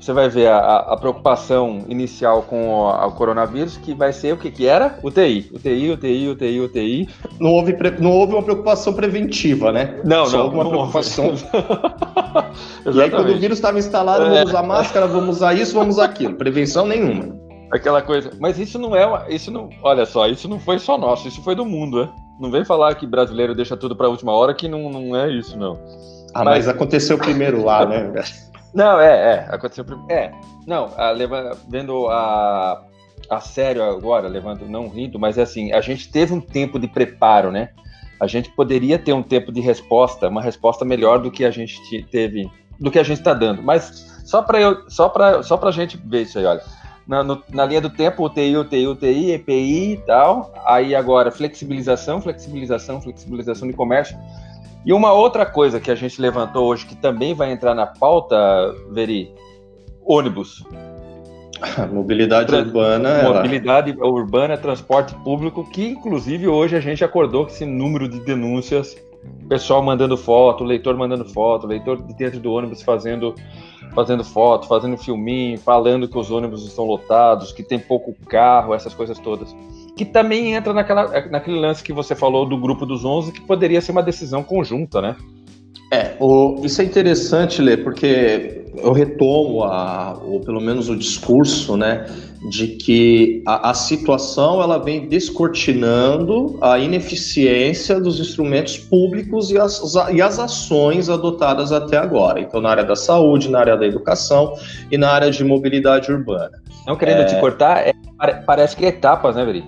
você 0.02 0.14
vai 0.14 0.28
ver 0.28 0.48
a, 0.48 0.78
a 0.78 0.98
preocupação 0.98 1.86
inicial 1.88 2.42
com 2.42 2.70
o, 2.70 2.90
o, 2.90 3.12
coronavírus, 3.12 3.78
que 3.78 3.94
vai 3.94 4.12
ser 4.12 4.34
o 4.34 4.38
que, 4.38 4.50
que 4.50 4.66
era? 4.66 4.98
UTI. 5.04 5.52
UTI, 5.54 5.92
UTI, 5.92 6.28
UTI, 6.30 6.60
UTI. 6.60 7.10
Não 7.40 7.52
houve, 7.52 7.78
não 8.00 8.12
houve 8.12 8.34
uma 8.34 8.42
preocupação 8.42 8.94
preventiva, 8.94 9.72
né? 9.72 10.00
Não, 10.04 10.26
Só 10.26 10.38
não. 10.38 10.44
Houve 10.46 10.56
uma 10.56 10.64
não 10.64 10.72
preocupação. 10.72 11.34
e 12.92 13.02
aí, 13.02 13.12
quando 13.12 13.30
o 13.30 13.38
vírus 13.38 13.60
estava 13.60 13.78
instalado, 13.78 14.26
vamos 14.26 14.50
usar 14.50 14.64
máscara, 14.64 15.06
vamos 15.06 15.36
usar 15.36 15.54
isso, 15.54 15.76
vamos 15.76 15.96
usar 15.96 16.06
aquilo. 16.06 16.34
Prevenção 16.34 16.88
nenhuma. 16.88 17.41
Aquela 17.72 18.02
coisa. 18.02 18.32
Mas 18.40 18.60
isso 18.60 18.78
não 18.78 18.96
é 18.96 19.06
uma, 19.06 19.26
isso 19.30 19.50
não, 19.50 19.70
olha 19.82 20.06
só, 20.06 20.28
isso 20.28 20.48
não 20.48 20.60
foi 20.60 20.78
só 20.78 20.98
nosso, 20.98 21.28
isso 21.28 21.42
foi 21.42 21.56
do 21.56 21.66
mundo, 21.66 22.02
né? 22.02 22.10
Não 22.40 22.52
vem 22.52 22.66
falar 22.66 22.96
que 22.96 23.08
brasileiro 23.08 23.56
deixa 23.56 23.78
tudo 23.78 23.96
para 23.96 24.08
a 24.08 24.10
última 24.10 24.34
hora 24.34 24.54
que 24.54 24.68
não, 24.68 24.90
não 24.90 25.16
é 25.16 25.32
isso, 25.32 25.58
não. 25.58 25.80
Ah, 26.34 26.44
mas, 26.44 26.66
mas 26.66 26.68
aconteceu 26.68 27.18
primeiro 27.18 27.64
lá, 27.64 27.86
né? 27.86 28.12
Não, 28.74 29.02
é, 29.02 29.34
é, 29.34 29.48
aconteceu. 29.54 29.84
É, 30.10 30.32
não, 30.66 30.86
a, 30.96 31.14
vendo 31.68 32.08
a, 32.08 32.82
a 33.30 33.42
sério 33.42 33.84
agora, 33.84 34.30
levando, 34.30 34.66
não 34.66 34.88
rindo, 34.88 35.20
mas 35.20 35.38
é 35.38 35.42
assim, 35.42 35.74
a 35.74 35.82
gente 35.82 36.10
teve 36.10 36.34
um 36.34 36.40
tempo 36.40 36.80
de 36.80 36.88
preparo, 36.88 37.52
né? 37.52 37.72
A 38.18 38.28
gente 38.28 38.50
poderia 38.52 38.98
ter 38.98 39.12
um 39.12 39.22
tempo 39.22 39.52
de 39.52 39.60
resposta, 39.60 40.30
uma 40.30 40.42
resposta 40.42 40.86
melhor 40.86 41.20
do 41.20 41.30
que 41.30 41.44
a 41.44 41.52
gente 41.52 42.02
teve, 42.04 42.50
do 42.80 42.90
que 42.90 42.98
a 42.98 43.04
gente 43.04 43.18
está 43.18 43.34
dando. 43.34 43.62
Mas 43.62 44.22
só 44.24 44.42
para 44.42 44.62
eu, 44.62 44.90
só 44.90 45.10
para, 45.10 45.44
só 45.44 45.58
para 45.58 45.68
a 45.68 45.74
gente 45.74 45.98
ver 45.98 46.22
isso 46.22 46.40
aí, 46.40 46.46
olha 46.46 46.62
na, 47.12 47.26
no, 47.26 47.44
na 47.50 47.66
linha 47.66 47.82
do 47.82 47.90
tempo, 47.90 48.24
UTI, 48.24 48.56
UTI, 48.56 48.88
UTI, 48.88 49.32
EPI 49.34 49.92
e 49.92 49.98
tal. 49.98 50.54
Aí 50.66 50.96
agora, 50.96 51.30
flexibilização, 51.30 52.22
flexibilização, 52.22 53.02
flexibilização 53.02 53.68
de 53.68 53.74
comércio. 53.74 54.18
E 54.86 54.94
uma 54.94 55.12
outra 55.12 55.46
coisa 55.46 55.78
que 55.78 55.92
a 55.92 55.96
gente 55.96 56.22
levantou 56.22 56.68
hoje, 56.68 56.86
que 56.86 56.96
também 56.96 57.34
vai 57.34 57.52
entrar 57.52 57.76
na 57.76 57.86
pauta, 57.86 58.38
Veri, 58.92 59.30
ônibus. 60.06 60.64
Mobilidade 61.92 62.48
Trans 62.48 62.68
urbana. 62.68 63.24
Mobilidade 63.24 63.92
ela... 63.92 64.08
urbana, 64.08 64.58
transporte 64.58 65.14
público, 65.16 65.70
que 65.70 65.86
inclusive 65.86 66.48
hoje 66.48 66.78
a 66.78 66.80
gente 66.80 67.04
acordou 67.04 67.44
com 67.44 67.52
esse 67.52 67.66
número 67.66 68.08
de 68.08 68.22
denúncias, 68.22 68.96
pessoal 69.48 69.84
mandando 69.84 70.18
foto, 70.18 70.64
leitor 70.64 70.96
mandando 70.98 71.26
foto, 71.26 71.68
leitor 71.68 72.02
de 72.02 72.14
dentro 72.14 72.40
do 72.40 72.52
ônibus 72.52 72.82
fazendo 72.82 73.36
fazendo 73.94 74.24
foto, 74.24 74.68
fazendo 74.68 74.98
filminho, 74.98 75.60
falando 75.60 76.08
que 76.08 76.18
os 76.18 76.32
ônibus 76.32 76.66
estão 76.66 76.86
lotados, 76.86 77.52
que 77.52 77.62
tem 77.62 77.78
pouco 77.78 78.16
carro, 78.26 78.74
essas 78.74 78.94
coisas 78.94 79.20
todas. 79.20 79.54
Que 79.98 80.06
também 80.06 80.54
entra 80.54 80.74
naquela, 80.74 81.28
naquele 81.30 81.60
lance 81.60 81.84
que 81.84 81.92
você 81.92 82.16
falou 82.16 82.46
do 82.46 82.58
grupo 82.58 82.86
dos 82.86 83.04
11, 83.04 83.34
que 83.34 83.42
poderia 83.42 83.82
ser 83.82 83.92
uma 83.92 84.02
decisão 84.02 84.44
conjunta, 84.44 85.02
né? 85.02 85.18
É, 85.92 86.16
o, 86.22 86.62
isso 86.64 86.82
é 86.82 86.86
interessante, 86.86 87.62
Lê, 87.62 87.76
porque 87.76 88.64
eu 88.78 88.94
retomo, 88.94 89.66
a, 89.66 90.18
ou 90.24 90.40
pelo 90.40 90.62
menos 90.62 90.88
o 90.88 90.96
discurso, 90.96 91.76
né, 91.76 92.06
de 92.50 92.68
que 92.68 93.44
a, 93.46 93.72
a, 93.72 93.74
situação 93.74 94.62
ela 94.62 94.78
vem 94.78 95.10
descortinando 95.10 96.58
a 96.62 96.80
ineficiência 96.80 98.00
dos 98.00 98.22
instrumentos 98.22 98.78
públicos 98.78 99.52
e 99.52 99.58
as, 99.58 99.82
e 100.14 100.22
as 100.22 100.40
ações 100.40 101.10
adotadas 101.10 101.74
até 101.74 101.98
agora. 101.98 102.40
Então, 102.40 102.62
na 102.62 102.70
área 102.70 102.86
da 102.86 102.96
saúde, 102.96 103.50
na 103.50 103.60
área 103.60 103.76
da 103.76 103.86
educação 103.86 104.54
e 104.90 104.98
na 104.98 105.10
área 105.10 105.30
de 105.30 105.44
mobilidade 105.44 106.10
urbana. 106.10 106.52
Não 106.88 106.96
querendo 106.96 107.24
é... 107.24 107.26
te 107.26 107.38
cortar, 107.42 107.86
é, 107.86 107.94
parece 108.46 108.78
que 108.78 108.86
é 108.86 108.88
etapas, 108.88 109.36
né, 109.36 109.44
Veri? 109.44 109.66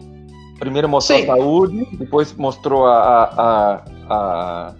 Primeiro 0.58 0.88
mostrou 0.88 1.20
Sim. 1.20 1.26
a 1.26 1.36
saúde, 1.36 1.88
depois 1.98 2.34
mostrou 2.34 2.86
a, 2.86 3.24
a, 3.38 3.84
a 4.10 4.74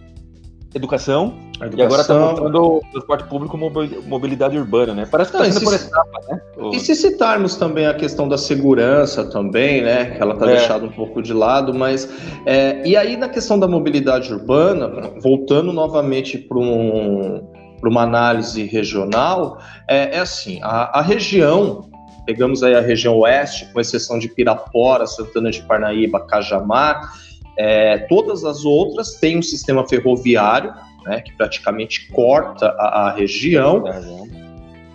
educação, 0.74 1.34
educação, 1.62 1.80
e 1.80 1.82
agora 1.82 2.02
está 2.02 2.20
mostrando 2.20 2.62
o 2.62 2.82
transporte 2.92 3.24
público 3.26 3.58
mobilidade 3.58 4.58
urbana, 4.58 4.94
né? 4.94 5.08
Parece 5.10 5.32
que 5.32 5.38
está 5.38 5.52
sendo 5.52 5.64
por 5.64 5.74
etapas, 5.74 6.28
né? 6.28 6.42
E 6.74 6.80
se 6.80 6.96
citarmos 6.96 7.56
também 7.56 7.86
a 7.86 7.94
questão 7.94 8.28
da 8.28 8.38
segurança 8.38 9.24
também, 9.26 9.82
né? 9.82 10.12
Que 10.12 10.22
ela 10.22 10.34
está 10.34 10.50
é. 10.50 10.56
deixada 10.56 10.86
um 10.86 10.92
pouco 10.92 11.22
de 11.22 11.34
lado, 11.34 11.74
mas 11.74 12.10
é, 12.46 12.86
e 12.88 12.98
aí 12.98 13.16
na 13.16 13.30
questão 13.30 13.60
da 13.60 13.68
mobilidade 13.68 14.34
urbana, 14.34 15.12
voltando 15.22 15.72
novamente 15.72 16.38
para 16.38 16.58
um, 16.58 17.48
uma 17.84 18.02
análise 18.02 18.64
regional, 18.64 19.60
é, 19.88 20.18
é 20.18 20.20
assim, 20.20 20.60
a, 20.64 21.00
a 21.00 21.02
região 21.02 21.90
pegamos 22.26 22.64
aí 22.64 22.74
a 22.74 22.82
região 22.82 23.18
oeste, 23.18 23.72
com 23.74 23.80
exceção 23.80 24.18
de 24.18 24.30
Pirapora, 24.30 25.06
Santana 25.06 25.52
de 25.52 25.62
Parnaíba, 25.62 26.26
Cajamar, 26.26 27.12
é, 27.58 28.00
todas 28.10 28.44
as 28.44 28.66
outras 28.66 29.16
têm 29.16 29.38
um 29.38 29.42
sistema 29.42 29.88
ferroviário, 29.88 30.74
né, 31.06 31.22
que 31.22 31.34
praticamente 31.34 32.10
corta 32.12 32.68
a, 32.80 33.08
a 33.08 33.12
região. 33.12 33.84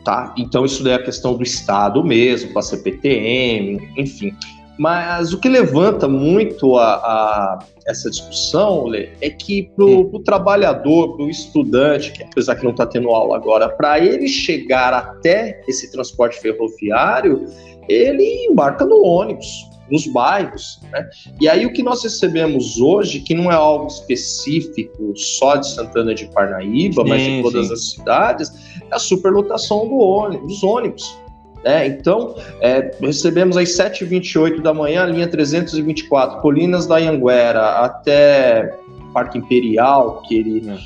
Tá? 0.04 0.34
Então, 0.38 0.64
isso 0.64 0.82
daí 0.82 0.94
é 0.94 0.96
a 0.96 1.02
questão 1.02 1.34
do 1.34 1.42
Estado 1.42 2.02
mesmo, 2.02 2.52
com 2.52 2.58
a 2.58 2.62
CPTM, 2.62 3.92
enfim. 3.96 4.34
Mas 4.78 5.32
o 5.32 5.40
que 5.40 5.48
levanta 5.48 6.08
muito 6.08 6.76
a, 6.76 6.94
a 6.94 7.58
essa 7.86 8.08
discussão, 8.08 8.86
Lê, 8.86 9.08
é 9.20 9.28
que 9.28 9.64
para 9.74 9.84
o 9.84 10.20
trabalhador, 10.20 11.16
para 11.16 11.26
o 11.26 11.30
estudante, 11.30 12.12
que 12.12 12.22
apesar 12.22 12.54
que 12.54 12.64
não 12.64 12.70
está 12.70 12.86
tendo 12.86 13.08
aula 13.10 13.36
agora, 13.36 13.68
para 13.68 13.98
ele 13.98 14.28
chegar 14.28 14.94
até 14.94 15.60
esse 15.66 15.90
transporte 15.90 16.38
ferroviário, 16.38 17.46
ele 17.88 18.46
embarca 18.46 18.84
no 18.84 19.02
ônibus 19.02 19.66
nos 19.90 20.06
bairros. 20.06 20.80
Né? 20.92 21.08
E 21.40 21.48
aí 21.48 21.66
o 21.66 21.72
que 21.72 21.82
nós 21.82 22.02
recebemos 22.02 22.80
hoje, 22.80 23.20
que 23.20 23.34
não 23.34 23.50
é 23.50 23.54
algo 23.54 23.86
específico 23.86 25.16
só 25.16 25.56
de 25.56 25.68
Santana 25.68 26.14
de 26.14 26.26
Parnaíba, 26.26 27.02
sim, 27.02 27.08
mas 27.08 27.22
de 27.22 27.42
todas 27.42 27.66
sim. 27.66 27.72
as 27.72 27.90
cidades, 27.92 28.52
é 28.90 28.94
a 28.94 28.98
superlotação 28.98 29.88
do 29.88 29.96
ônibus, 29.98 30.48
dos 30.48 30.62
ônibus. 30.62 31.18
Né? 31.64 31.86
Então, 31.86 32.34
é, 32.60 32.90
recebemos 33.00 33.56
às 33.56 33.68
7h28 33.70 34.60
da 34.60 34.72
manhã 34.72 35.02
a 35.02 35.06
linha 35.06 35.28
324, 35.28 36.40
Colinas 36.40 36.86
da 36.86 36.96
Anhanguera 36.96 37.84
até 37.84 38.78
Parque 39.12 39.38
Imperial, 39.38 40.22
que 40.22 40.36
ele, 40.36 40.70
é. 40.70 40.76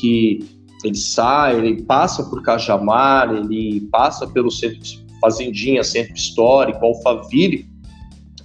que 0.00 0.40
ele 0.84 0.96
sai, 0.96 1.56
ele 1.56 1.82
passa 1.82 2.24
por 2.24 2.42
Cajamar, 2.42 3.32
ele 3.34 3.88
passa 3.90 4.26
pelo 4.26 4.50
centro 4.50 5.06
Fazendinha, 5.20 5.82
Centro 5.82 6.14
Histórico, 6.14 6.84
Alphaville, 6.84 7.66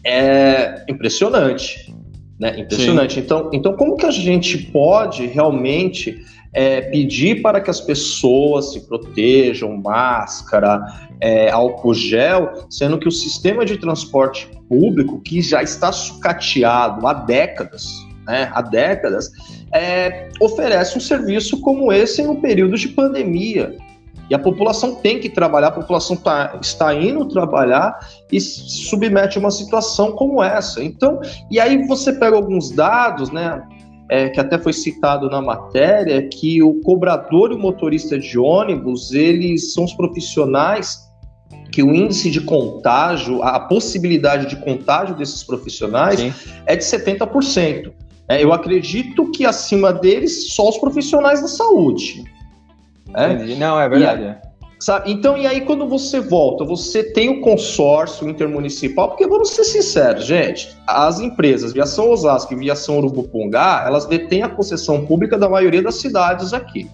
é 0.03 0.83
impressionante. 0.89 1.93
Né? 2.39 2.59
Impressionante. 2.59 3.19
Então, 3.19 3.49
então, 3.53 3.73
como 3.73 3.95
que 3.95 4.05
a 4.05 4.11
gente 4.11 4.57
pode 4.57 5.27
realmente 5.27 6.25
é, 6.53 6.81
pedir 6.81 7.41
para 7.41 7.61
que 7.61 7.69
as 7.69 7.79
pessoas 7.79 8.73
se 8.73 8.81
protejam, 8.87 9.77
máscara, 9.77 10.81
é, 11.19 11.49
álcool 11.51 11.93
gel, 11.93 12.65
sendo 12.69 12.97
que 12.97 13.07
o 13.07 13.11
sistema 13.11 13.63
de 13.63 13.77
transporte 13.77 14.49
público, 14.67 15.21
que 15.21 15.41
já 15.41 15.61
está 15.61 15.91
sucateado 15.91 17.05
há 17.07 17.13
décadas, 17.13 17.87
né, 18.25 18.49
há 18.53 18.61
décadas, 18.61 19.29
é, 19.73 20.29
oferece 20.39 20.97
um 20.97 21.01
serviço 21.01 21.61
como 21.61 21.91
esse 21.91 22.21
em 22.21 22.27
um 22.27 22.41
período 22.41 22.77
de 22.77 22.89
pandemia. 22.89 23.77
E 24.31 24.33
a 24.33 24.39
população 24.39 24.95
tem 24.95 25.19
que 25.19 25.27
trabalhar, 25.27 25.67
a 25.67 25.71
população 25.71 26.15
tá, 26.15 26.57
está 26.61 26.95
indo 26.95 27.25
trabalhar 27.25 27.99
e 28.31 28.39
se 28.39 28.85
submete 28.87 29.37
a 29.37 29.41
uma 29.41 29.51
situação 29.51 30.13
como 30.13 30.41
essa. 30.41 30.81
Então, 30.81 31.19
e 31.51 31.59
aí 31.59 31.85
você 31.85 32.13
pega 32.13 32.37
alguns 32.37 32.71
dados, 32.71 33.29
né? 33.29 33.61
É, 34.09 34.29
que 34.29 34.39
até 34.39 34.57
foi 34.57 34.71
citado 34.71 35.29
na 35.29 35.41
matéria, 35.41 36.25
que 36.29 36.63
o 36.63 36.75
cobrador 36.81 37.51
e 37.51 37.55
o 37.55 37.59
motorista 37.59 38.17
de 38.17 38.39
ônibus, 38.39 39.11
eles 39.11 39.73
são 39.73 39.83
os 39.83 39.93
profissionais 39.93 41.09
que 41.69 41.83
o 41.83 41.93
índice 41.93 42.31
de 42.31 42.39
contágio, 42.39 43.43
a 43.43 43.59
possibilidade 43.59 44.47
de 44.47 44.55
contágio 44.55 45.13
desses 45.13 45.43
profissionais 45.43 46.21
Sim. 46.21 46.33
é 46.65 46.77
de 46.77 46.83
70%. 46.85 47.91
É, 48.29 48.41
eu 48.41 48.53
acredito 48.53 49.29
que 49.31 49.45
acima 49.45 49.91
deles 49.91 50.53
só 50.53 50.69
os 50.69 50.77
profissionais 50.77 51.41
da 51.41 51.49
saúde. 51.49 52.23
É? 53.15 53.55
Não, 53.55 53.79
é 53.79 53.89
verdade. 53.89 54.23
E, 54.23 54.83
sabe? 54.83 55.11
Então, 55.11 55.37
e 55.37 55.45
aí 55.45 55.61
quando 55.61 55.87
você 55.87 56.19
volta, 56.19 56.63
você 56.63 57.03
tem 57.03 57.29
o 57.29 57.41
consórcio 57.41 58.29
intermunicipal, 58.29 59.09
porque 59.09 59.27
vamos 59.27 59.51
ser 59.51 59.63
sinceros, 59.63 60.25
gente, 60.25 60.75
as 60.87 61.19
empresas 61.19 61.73
Viação 61.73 62.09
Osasco 62.09 62.53
e 62.53 62.57
Viação 62.57 62.97
Urubupungá, 62.97 63.83
elas 63.85 64.05
detêm 64.05 64.43
a 64.43 64.49
concessão 64.49 65.05
pública 65.05 65.37
da 65.37 65.49
maioria 65.49 65.81
das 65.81 65.95
cidades 65.95 66.53
aqui 66.53 66.89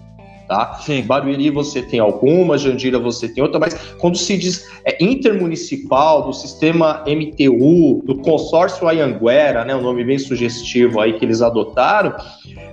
tá? 0.48 0.78
Sim. 0.80 1.02
Barueri 1.02 1.50
você 1.50 1.82
tem 1.82 2.00
alguma, 2.00 2.56
Jandira 2.56 2.98
você 2.98 3.28
tem 3.28 3.42
outra, 3.42 3.60
mas 3.60 3.74
quando 3.98 4.16
se 4.16 4.36
diz 4.36 4.66
é, 4.84 4.96
intermunicipal, 5.04 6.22
do 6.22 6.32
sistema 6.32 7.04
MTU, 7.06 8.02
do 8.04 8.18
consórcio 8.18 8.88
Ayanguera, 8.88 9.64
né, 9.64 9.76
um 9.76 9.82
nome 9.82 10.02
bem 10.04 10.18
sugestivo 10.18 11.00
aí 11.00 11.12
que 11.12 11.24
eles 11.24 11.42
adotaram, 11.42 12.14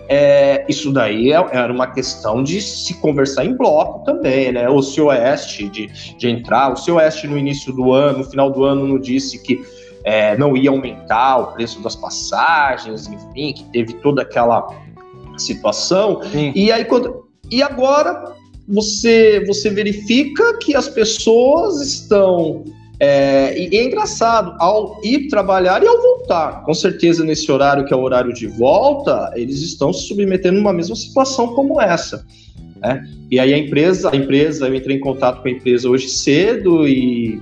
é, 0.07 0.65
isso 0.69 0.93
daí 0.93 1.31
é, 1.31 1.45
era 1.51 1.73
uma 1.73 1.87
questão 1.87 2.41
de 2.41 2.61
se 2.61 2.93
conversar 2.95 3.43
em 3.43 3.55
bloco 3.55 4.03
também, 4.05 4.51
né? 4.51 4.69
O 4.69 4.79
Oeste 5.05 5.67
de, 5.67 5.87
de 6.15 6.29
entrar, 6.29 6.73
o 6.73 6.93
Oeste 6.93 7.27
no 7.27 7.37
início 7.37 7.73
do 7.73 7.91
ano, 7.91 8.19
no 8.19 8.23
final 8.23 8.51
do 8.51 8.63
ano, 8.63 8.87
não 8.87 8.99
disse 8.99 9.41
que 9.41 9.59
é, 10.03 10.37
não 10.37 10.55
ia 10.55 10.69
aumentar 10.69 11.37
o 11.37 11.47
preço 11.53 11.81
das 11.81 11.95
passagens, 11.95 13.07
enfim, 13.07 13.53
que 13.53 13.63
teve 13.65 13.93
toda 13.93 14.21
aquela 14.21 14.67
situação. 15.35 16.21
Sim. 16.31 16.51
E 16.55 16.71
aí, 16.71 16.85
quando, 16.85 17.24
e 17.51 17.61
agora 17.61 18.35
você, 18.67 19.43
você 19.45 19.69
verifica 19.69 20.57
que 20.57 20.75
as 20.75 20.87
pessoas 20.87 21.81
estão. 21.81 22.63
É, 22.99 23.57
e 23.59 23.75
é 23.75 23.83
engraçado, 23.83 24.55
ao 24.57 25.01
ir 25.03 25.27
trabalhar 25.27 25.83
e 25.83 25.87
ao 25.87 26.01
voltar, 26.01 26.63
com 26.63 26.73
certeza 26.73 27.25
nesse 27.25 27.51
horário 27.51 27.85
que 27.85 27.93
é 27.93 27.97
o 27.97 28.01
horário 28.01 28.33
de 28.33 28.47
volta, 28.47 29.33
eles 29.35 29.61
estão 29.61 29.91
se 29.91 30.07
submetendo 30.07 30.57
numa 30.57 30.71
mesma 30.71 30.95
situação 30.95 31.53
como 31.53 31.81
essa. 31.81 32.25
Né? 32.77 33.05
E 33.29 33.37
aí 33.37 33.53
a 33.53 33.57
empresa, 33.57 34.11
a 34.11 34.15
empresa, 34.15 34.67
eu 34.67 34.75
entrei 34.75 34.95
em 34.95 34.99
contato 35.01 35.41
com 35.41 35.47
a 35.49 35.51
empresa 35.51 35.89
hoje 35.89 36.07
cedo 36.07 36.87
e 36.87 37.41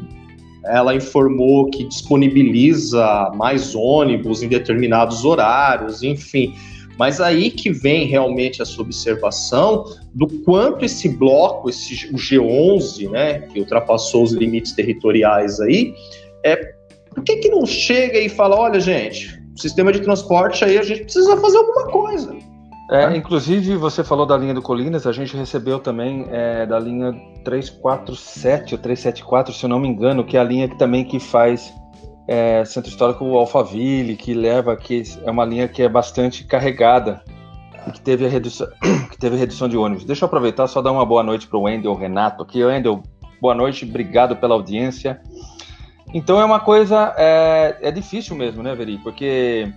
ela 0.65 0.95
informou 0.95 1.69
que 1.69 1.83
disponibiliza 1.83 3.31
mais 3.35 3.75
ônibus 3.75 4.41
em 4.41 4.47
determinados 4.47 5.25
horários, 5.25 6.01
enfim. 6.01 6.55
Mas 6.97 7.19
aí 7.19 7.49
que 7.49 7.71
vem 7.71 8.05
realmente 8.05 8.61
essa 8.61 8.81
observação 8.81 9.85
do 10.13 10.27
quanto 10.43 10.85
esse 10.85 11.09
bloco, 11.09 11.69
esse, 11.69 12.07
o 12.13 12.17
G11, 12.17 13.09
né, 13.09 13.39
que 13.39 13.59
ultrapassou 13.59 14.23
os 14.23 14.31
limites 14.31 14.73
territoriais 14.73 15.59
aí, 15.59 15.93
é, 16.43 16.55
por 17.13 17.23
que, 17.23 17.37
que 17.37 17.49
não 17.49 17.65
chega 17.65 18.19
e 18.19 18.29
fala, 18.29 18.55
olha, 18.55 18.79
gente, 18.79 19.41
o 19.55 19.59
sistema 19.59 19.91
de 19.91 20.01
transporte 20.01 20.63
aí 20.63 20.77
a 20.77 20.83
gente 20.83 21.03
precisa 21.03 21.37
fazer 21.37 21.57
alguma 21.57 21.87
coisa. 21.87 22.35
É, 22.91 23.15
inclusive, 23.15 23.75
você 23.75 24.03
falou 24.03 24.25
da 24.25 24.37
linha 24.37 24.53
do 24.53 24.61
Colinas, 24.61 25.07
a 25.07 25.11
gente 25.11 25.35
recebeu 25.37 25.79
também 25.79 26.27
é, 26.29 26.65
da 26.65 26.77
linha 26.77 27.13
347 27.43 28.75
ou 28.75 28.81
374, 28.81 29.53
se 29.53 29.63
eu 29.63 29.69
não 29.69 29.79
me 29.79 29.87
engano, 29.87 30.23
que 30.23 30.35
é 30.35 30.39
a 30.39 30.43
linha 30.43 30.67
que 30.67 30.77
também 30.77 31.05
que 31.05 31.19
faz 31.19 31.73
é, 32.27 32.63
Centro 32.65 32.89
Histórico 32.89 33.25
Alphaville, 33.37 34.15
que 34.15 34.33
leva 34.33 34.75
que 34.75 35.03
é 35.23 35.31
uma 35.31 35.45
linha 35.45 35.67
que 35.67 35.81
é 35.81 35.89
bastante 35.89 36.43
carregada 36.43 37.21
e 37.87 37.91
que 37.91 37.99
teve 37.99 38.25
a 38.25 38.29
redução, 38.29 38.67
que 39.11 39.17
teve 39.17 39.35
redução 39.35 39.67
de 39.67 39.77
ônibus. 39.77 40.05
Deixa 40.05 40.23
eu 40.23 40.27
aproveitar 40.27 40.67
só 40.67 40.81
dar 40.81 40.91
uma 40.91 41.05
boa 41.05 41.23
noite 41.23 41.47
para 41.47 41.57
o 41.57 41.63
Wendel 41.63 41.93
Renato 41.93 42.43
aqui. 42.43 42.63
Wendel, 42.63 43.03
boa 43.41 43.53
noite, 43.53 43.85
obrigado 43.85 44.35
pela 44.37 44.55
audiência. 44.55 45.21
Então 46.13 46.39
é 46.39 46.45
uma 46.45 46.59
coisa 46.59 47.13
é, 47.17 47.77
é 47.81 47.91
difícil 47.91 48.35
mesmo, 48.35 48.61
né, 48.63 48.73
Veri? 48.75 48.99
Porque 48.99 49.71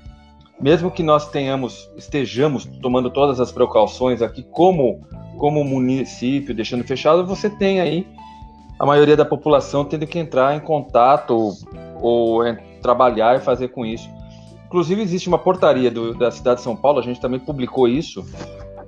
mesmo 0.60 0.90
que 0.90 1.02
nós 1.02 1.28
tenhamos 1.30 1.90
estejamos 1.96 2.66
tomando 2.80 3.10
todas 3.10 3.40
as 3.40 3.50
precauções 3.50 4.22
aqui 4.22 4.42
como 4.42 5.00
como 5.38 5.62
município 5.62 6.54
deixando 6.54 6.82
fechado, 6.84 7.26
você 7.26 7.50
tem 7.50 7.80
aí 7.80 8.06
a 8.78 8.86
maioria 8.86 9.16
da 9.16 9.24
população 9.24 9.84
tendo 9.84 10.06
que 10.06 10.18
entrar 10.18 10.54
em 10.56 10.60
contato 10.60 11.52
ou 12.00 12.44
é, 12.44 12.54
trabalhar 12.82 13.36
e 13.36 13.40
fazer 13.40 13.68
com 13.68 13.84
isso. 13.84 14.08
Inclusive, 14.66 15.02
existe 15.02 15.28
uma 15.28 15.38
portaria 15.38 15.90
do, 15.90 16.14
da 16.14 16.30
cidade 16.30 16.58
de 16.58 16.64
São 16.64 16.76
Paulo, 16.76 16.98
a 16.98 17.02
gente 17.02 17.20
também 17.20 17.38
publicou 17.38 17.86
isso, 17.86 18.24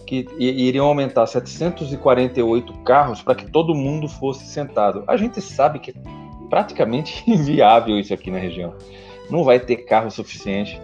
que 0.07 0.27
iriam 0.39 0.87
aumentar 0.87 1.27
748 1.27 2.73
carros 2.83 3.21
para 3.21 3.35
que 3.35 3.51
todo 3.51 3.75
mundo 3.75 4.09
fosse 4.09 4.47
sentado. 4.47 5.05
A 5.07 5.17
gente 5.19 5.41
sabe 5.41 5.79
que 5.79 5.91
é 5.91 5.95
praticamente 6.49 7.23
inviável 7.31 7.99
isso 7.99 8.15
aqui 8.15 8.31
na 8.31 8.39
região. 8.39 8.75
Não 9.31 9.45
vai 9.45 9.61
ter 9.61 9.77
carro 9.77 10.11
suficiente 10.11 10.81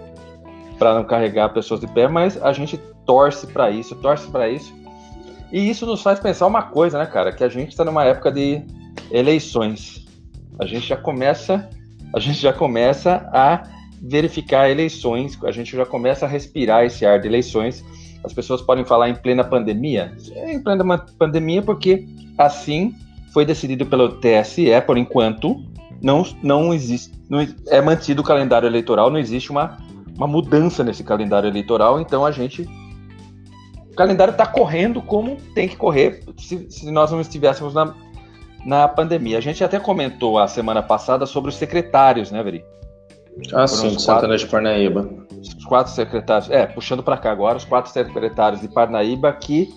para 0.79 0.95
não 0.95 1.05
carregar 1.05 1.49
pessoas 1.51 1.81
de 1.81 1.87
pé, 1.87 2.07
mas 2.07 2.41
a 2.43 2.53
gente 2.53 2.77
torce 3.07 3.47
para 3.47 3.71
isso, 3.71 3.97
torce 3.97 4.29
para 4.31 4.49
isso. 4.49 4.75
E 5.51 5.71
isso 5.71 5.87
nos 5.87 6.03
faz 6.03 6.21
pensar 6.21 6.47
uma 6.47 6.63
coisa, 6.63 6.99
né, 6.99 7.07
cara? 7.07 7.33
Que 7.33 7.45
a 7.45 7.49
gente 7.49 7.71
está 7.71 7.85
numa 7.85 8.05
época 8.05 8.31
de 8.31 8.63
eleições. 9.11 10.05
A 10.59 10.67
gente 10.67 10.87
já 10.87 10.97
começa 10.97 11.69
a 12.15 12.21
gente 12.21 12.39
já 12.41 12.53
começa 12.53 13.29
a 13.33 13.65
verificar 14.01 14.71
eleições, 14.71 15.37
a 15.43 15.51
gente 15.51 15.77
já 15.77 15.85
começa 15.85 16.27
a 16.27 16.29
respirar 16.29 16.85
esse 16.85 17.05
ar 17.05 17.21
de 17.21 17.27
eleições. 17.27 17.85
As 18.23 18.33
pessoas 18.33 18.63
podem 18.63 18.85
falar 18.85 19.09
em 19.09 19.15
plena 19.17 19.43
pandemia, 19.43 20.17
em 20.47 20.63
plena 20.63 20.99
pandemia 21.19 21.61
porque 21.61 22.07
assim 22.39 22.95
foi 23.33 23.45
decidido 23.45 23.85
pelo 23.85 24.21
TSE, 24.21 24.67
por 24.87 24.97
enquanto 24.97 25.61
não, 26.01 26.25
não 26.41 26.73
existe, 26.73 27.13
não, 27.29 27.47
é 27.67 27.81
mantido 27.81 28.23
o 28.23 28.25
calendário 28.25 28.67
eleitoral, 28.67 29.11
não 29.11 29.19
existe 29.19 29.51
uma, 29.51 29.77
uma 30.17 30.29
mudança 30.29 30.85
nesse 30.85 31.03
calendário 31.03 31.49
eleitoral, 31.49 32.01
então 32.01 32.25
a 32.25 32.31
gente 32.31 32.63
o 33.91 33.97
calendário 33.97 34.33
está 34.33 34.47
correndo 34.47 35.03
como 35.03 35.37
tem 35.55 35.69
que 35.69 35.77
correr 35.77 36.23
se, 36.39 36.71
se 36.71 36.91
nós 36.91 37.11
não 37.11 37.21
estivéssemos 37.21 37.75
na, 37.75 37.95
na 38.65 38.89
pandemia. 38.89 39.39
A 39.39 39.41
gente 39.41 39.63
até 39.63 39.79
comentou 39.79 40.39
a 40.39 40.49
semana 40.49 40.83
passada 40.83 41.27
sobre 41.27 41.51
os 41.51 41.57
secretários, 41.57 42.31
né, 42.31 42.43
Veri? 42.43 42.65
Ah, 43.53 43.67
Foram 43.67 43.91
sim, 43.91 43.97
de 43.97 44.03
Santana 44.03 44.37
de 44.37 44.47
Parnaíba. 44.47 45.09
Os 45.41 45.65
quatro 45.65 45.93
secretários, 45.93 46.51
é, 46.51 46.67
puxando 46.67 47.03
para 47.03 47.17
cá 47.17 47.33
agora, 47.33 47.57
os 47.57 47.65
quatro 47.65 47.91
secretários 47.91 48.61
de 48.61 48.69
Parnaíba 48.69 49.33
que, 49.33 49.69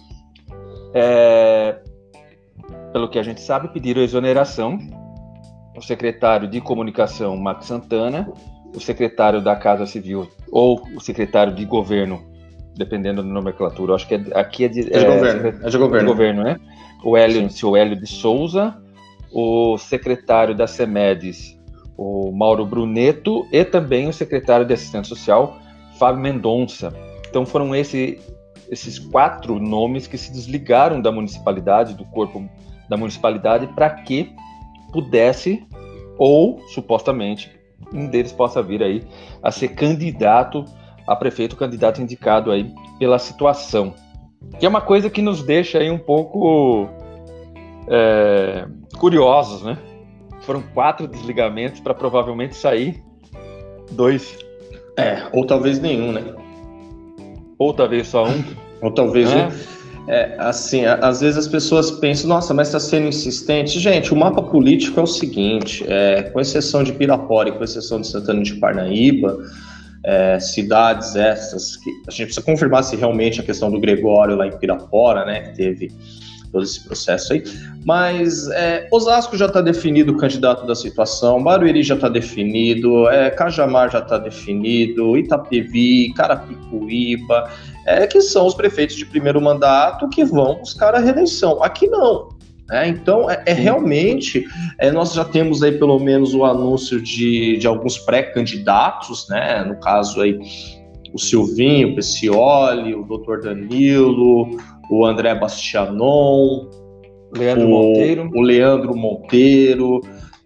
é, 0.93 1.77
pelo 2.93 3.09
que 3.09 3.19
a 3.19 3.23
gente 3.23 3.41
sabe, 3.41 3.69
pediram 3.69 4.01
exoneração. 4.01 4.77
O 5.75 5.81
secretário 5.81 6.47
de 6.47 6.59
Comunicação, 6.59 7.37
Max 7.37 7.67
Santana, 7.67 8.31
o 8.75 8.79
secretário 8.79 9.41
da 9.41 9.55
Casa 9.55 9.85
Civil 9.85 10.27
ou 10.51 10.81
o 10.95 10.99
secretário 10.99 11.53
de 11.53 11.65
Governo, 11.65 12.23
dependendo 12.75 13.21
da 13.21 13.29
nomenclatura. 13.29 13.93
Acho 13.93 14.07
que 14.07 14.15
é, 14.15 14.23
aqui 14.33 14.65
é 14.65 14.67
de, 14.67 14.79
é 14.81 14.99
de 14.99 15.05
é, 15.05 15.15
governo. 15.15 15.47
É 15.47 15.69
de 15.69 15.77
governo. 15.77 16.07
De 16.07 16.13
governo, 16.13 16.43
né? 16.43 16.57
O 17.03 17.15
Hélio, 17.15 17.47
o 17.63 17.77
Hélio 17.77 17.95
de 17.95 18.07
Souza, 18.07 18.81
o 19.31 19.77
secretário 19.77 20.55
da 20.55 20.67
SEMEDES, 20.67 21.57
o 21.97 22.31
Mauro 22.31 22.65
Bruneto, 22.65 23.45
e 23.51 23.63
também 23.63 24.07
o 24.07 24.13
secretário 24.13 24.65
de 24.65 24.73
Assistência 24.73 25.15
Social, 25.15 25.57
Fábio 25.97 26.21
Mendonça. 26.21 26.93
Então 27.29 27.45
foram 27.45 27.75
esse, 27.75 28.19
esses 28.69 28.99
quatro 28.99 29.59
nomes 29.59 30.07
que 30.07 30.17
se 30.17 30.31
desligaram 30.31 31.01
da 31.01 31.11
municipalidade, 31.11 31.93
do 31.93 32.05
corpo 32.05 32.47
da 32.89 32.95
municipalidade, 32.95 33.67
para 33.67 33.89
que 33.89 34.33
pudesse, 34.91 35.65
ou 36.17 36.59
supostamente, 36.69 37.51
um 37.93 38.07
deles 38.07 38.31
possa 38.31 38.61
vir 38.61 38.81
aí 38.83 39.03
a 39.41 39.51
ser 39.51 39.69
candidato 39.69 40.65
a 41.05 41.15
prefeito, 41.15 41.55
candidato 41.55 42.01
indicado 42.01 42.51
aí 42.51 42.73
pela 42.99 43.17
situação. 43.17 43.93
Que 44.59 44.65
é 44.65 44.69
uma 44.69 44.81
coisa 44.81 45.09
que 45.09 45.21
nos 45.21 45.43
deixa 45.43 45.79
aí 45.79 45.89
um 45.89 45.97
pouco 45.97 46.89
é, 47.87 48.65
curiosos, 48.97 49.63
né? 49.63 49.77
Foram 50.41 50.61
quatro 50.73 51.07
desligamentos 51.07 51.79
para 51.79 51.93
provavelmente 51.93 52.55
sair 52.55 53.03
dois. 53.91 54.37
É, 54.97 55.27
ou 55.31 55.45
talvez 55.45 55.79
nenhum, 55.79 56.11
né? 56.11 56.23
Ou 57.57 57.73
talvez 57.73 58.07
só 58.07 58.25
um. 58.25 58.43
ou 58.81 58.91
talvez 58.91 59.31
é. 59.31 59.47
um. 59.47 59.77
É, 60.09 60.35
assim, 60.39 60.85
às 60.85 61.19
vezes 61.19 61.37
as 61.37 61.47
pessoas 61.49 61.91
pensam, 61.91 62.29
nossa, 62.29 62.53
mas 62.53 62.69
está 62.69 62.79
sendo 62.79 63.07
insistente. 63.07 63.77
Gente, 63.77 64.13
o 64.13 64.15
mapa 64.15 64.41
político 64.41 65.01
é 65.01 65.03
o 65.03 65.07
seguinte, 65.07 65.83
é, 65.85 66.23
com 66.23 66.39
exceção 66.39 66.81
de 66.81 66.93
Pirapora 66.93 67.49
e 67.49 67.51
com 67.51 67.61
exceção 67.61 67.99
de 67.99 68.07
Santana 68.07 68.41
de 68.41 68.55
Parnaíba, 68.55 69.37
é, 70.07 70.39
cidades 70.39 71.17
essas 71.17 71.75
que 71.75 71.91
a 72.07 72.11
gente 72.11 72.27
precisa 72.27 72.45
confirmar 72.45 72.81
se 72.81 72.95
realmente 72.95 73.41
a 73.41 73.43
questão 73.43 73.69
do 73.69 73.77
Gregório 73.77 74.37
lá 74.37 74.47
em 74.47 74.57
Pirapora, 74.57 75.25
né, 75.25 75.41
que 75.41 75.57
teve 75.57 75.91
todo 76.49 76.63
esse 76.63 76.81
processo 76.81 77.33
aí. 77.33 77.43
Mas 77.83 78.47
é, 78.51 78.87
Osasco 78.89 79.35
já 79.35 79.47
está 79.47 79.59
definido 79.59 80.13
o 80.13 80.17
candidato 80.17 80.65
da 80.65 80.75
situação, 80.75 81.43
Barueri 81.43 81.83
já 81.83 81.95
está 81.95 82.07
definido, 82.07 83.09
é, 83.09 83.29
Cajamar 83.29 83.91
já 83.91 83.99
está 83.99 84.17
definido, 84.17 85.17
Itapevi, 85.17 86.13
Carapicuíba, 86.13 87.51
é, 87.85 88.07
que 88.07 88.21
são 88.21 88.47
os 88.47 88.53
prefeitos 88.53 88.95
de 88.95 89.05
primeiro 89.05 89.41
mandato 89.41 90.07
que 90.07 90.23
vão 90.23 90.55
buscar 90.55 90.95
a 90.95 90.99
reeleição. 90.99 91.61
Aqui 91.61 91.85
não. 91.87 92.29
É, 92.71 92.87
então, 92.87 93.29
é, 93.29 93.43
é 93.45 93.53
realmente, 93.53 94.45
é, 94.77 94.91
nós 94.91 95.13
já 95.13 95.23
temos 95.23 95.63
aí 95.63 95.71
pelo 95.71 95.97
menos 95.99 96.33
o 96.33 96.43
anúncio 96.43 97.01
de, 97.01 97.57
de 97.57 97.65
alguns 97.65 97.97
pré-candidatos, 97.97 99.27
né? 99.29 99.63
No 99.63 99.79
caso 99.79 100.21
aí, 100.21 100.37
o 101.13 101.19
Silvinho, 101.19 101.89
o 101.89 101.95
Pecioli, 101.95 102.93
o 102.93 103.03
Dr. 103.03 103.41
Danilo, 103.43 104.57
o 104.89 105.05
André 105.05 105.33
Bastianon, 105.33 106.67
Leandro 107.35 107.67
o, 107.67 107.69
Monteiro. 107.69 108.31
o 108.33 108.41
Leandro 108.41 108.95
Monteiro, 108.95 110.01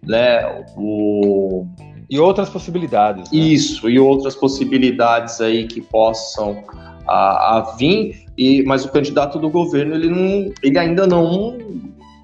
né? 0.06 0.64
O... 0.76 1.66
E 2.08 2.20
outras 2.20 2.48
possibilidades. 2.48 3.30
Né? 3.32 3.38
Isso, 3.38 3.88
e 3.88 3.98
outras 3.98 4.36
possibilidades 4.36 5.40
aí 5.40 5.66
que 5.66 5.80
possam 5.80 6.62
a, 7.06 7.56
a 7.56 7.74
vir, 7.76 8.26
e, 8.36 8.62
mas 8.62 8.84
o 8.84 8.92
candidato 8.92 9.38
do 9.38 9.50
governo 9.50 9.94
ele, 9.94 10.08
não, 10.08 10.52
ele 10.62 10.78
ainda 10.78 11.06
não 11.06 11.58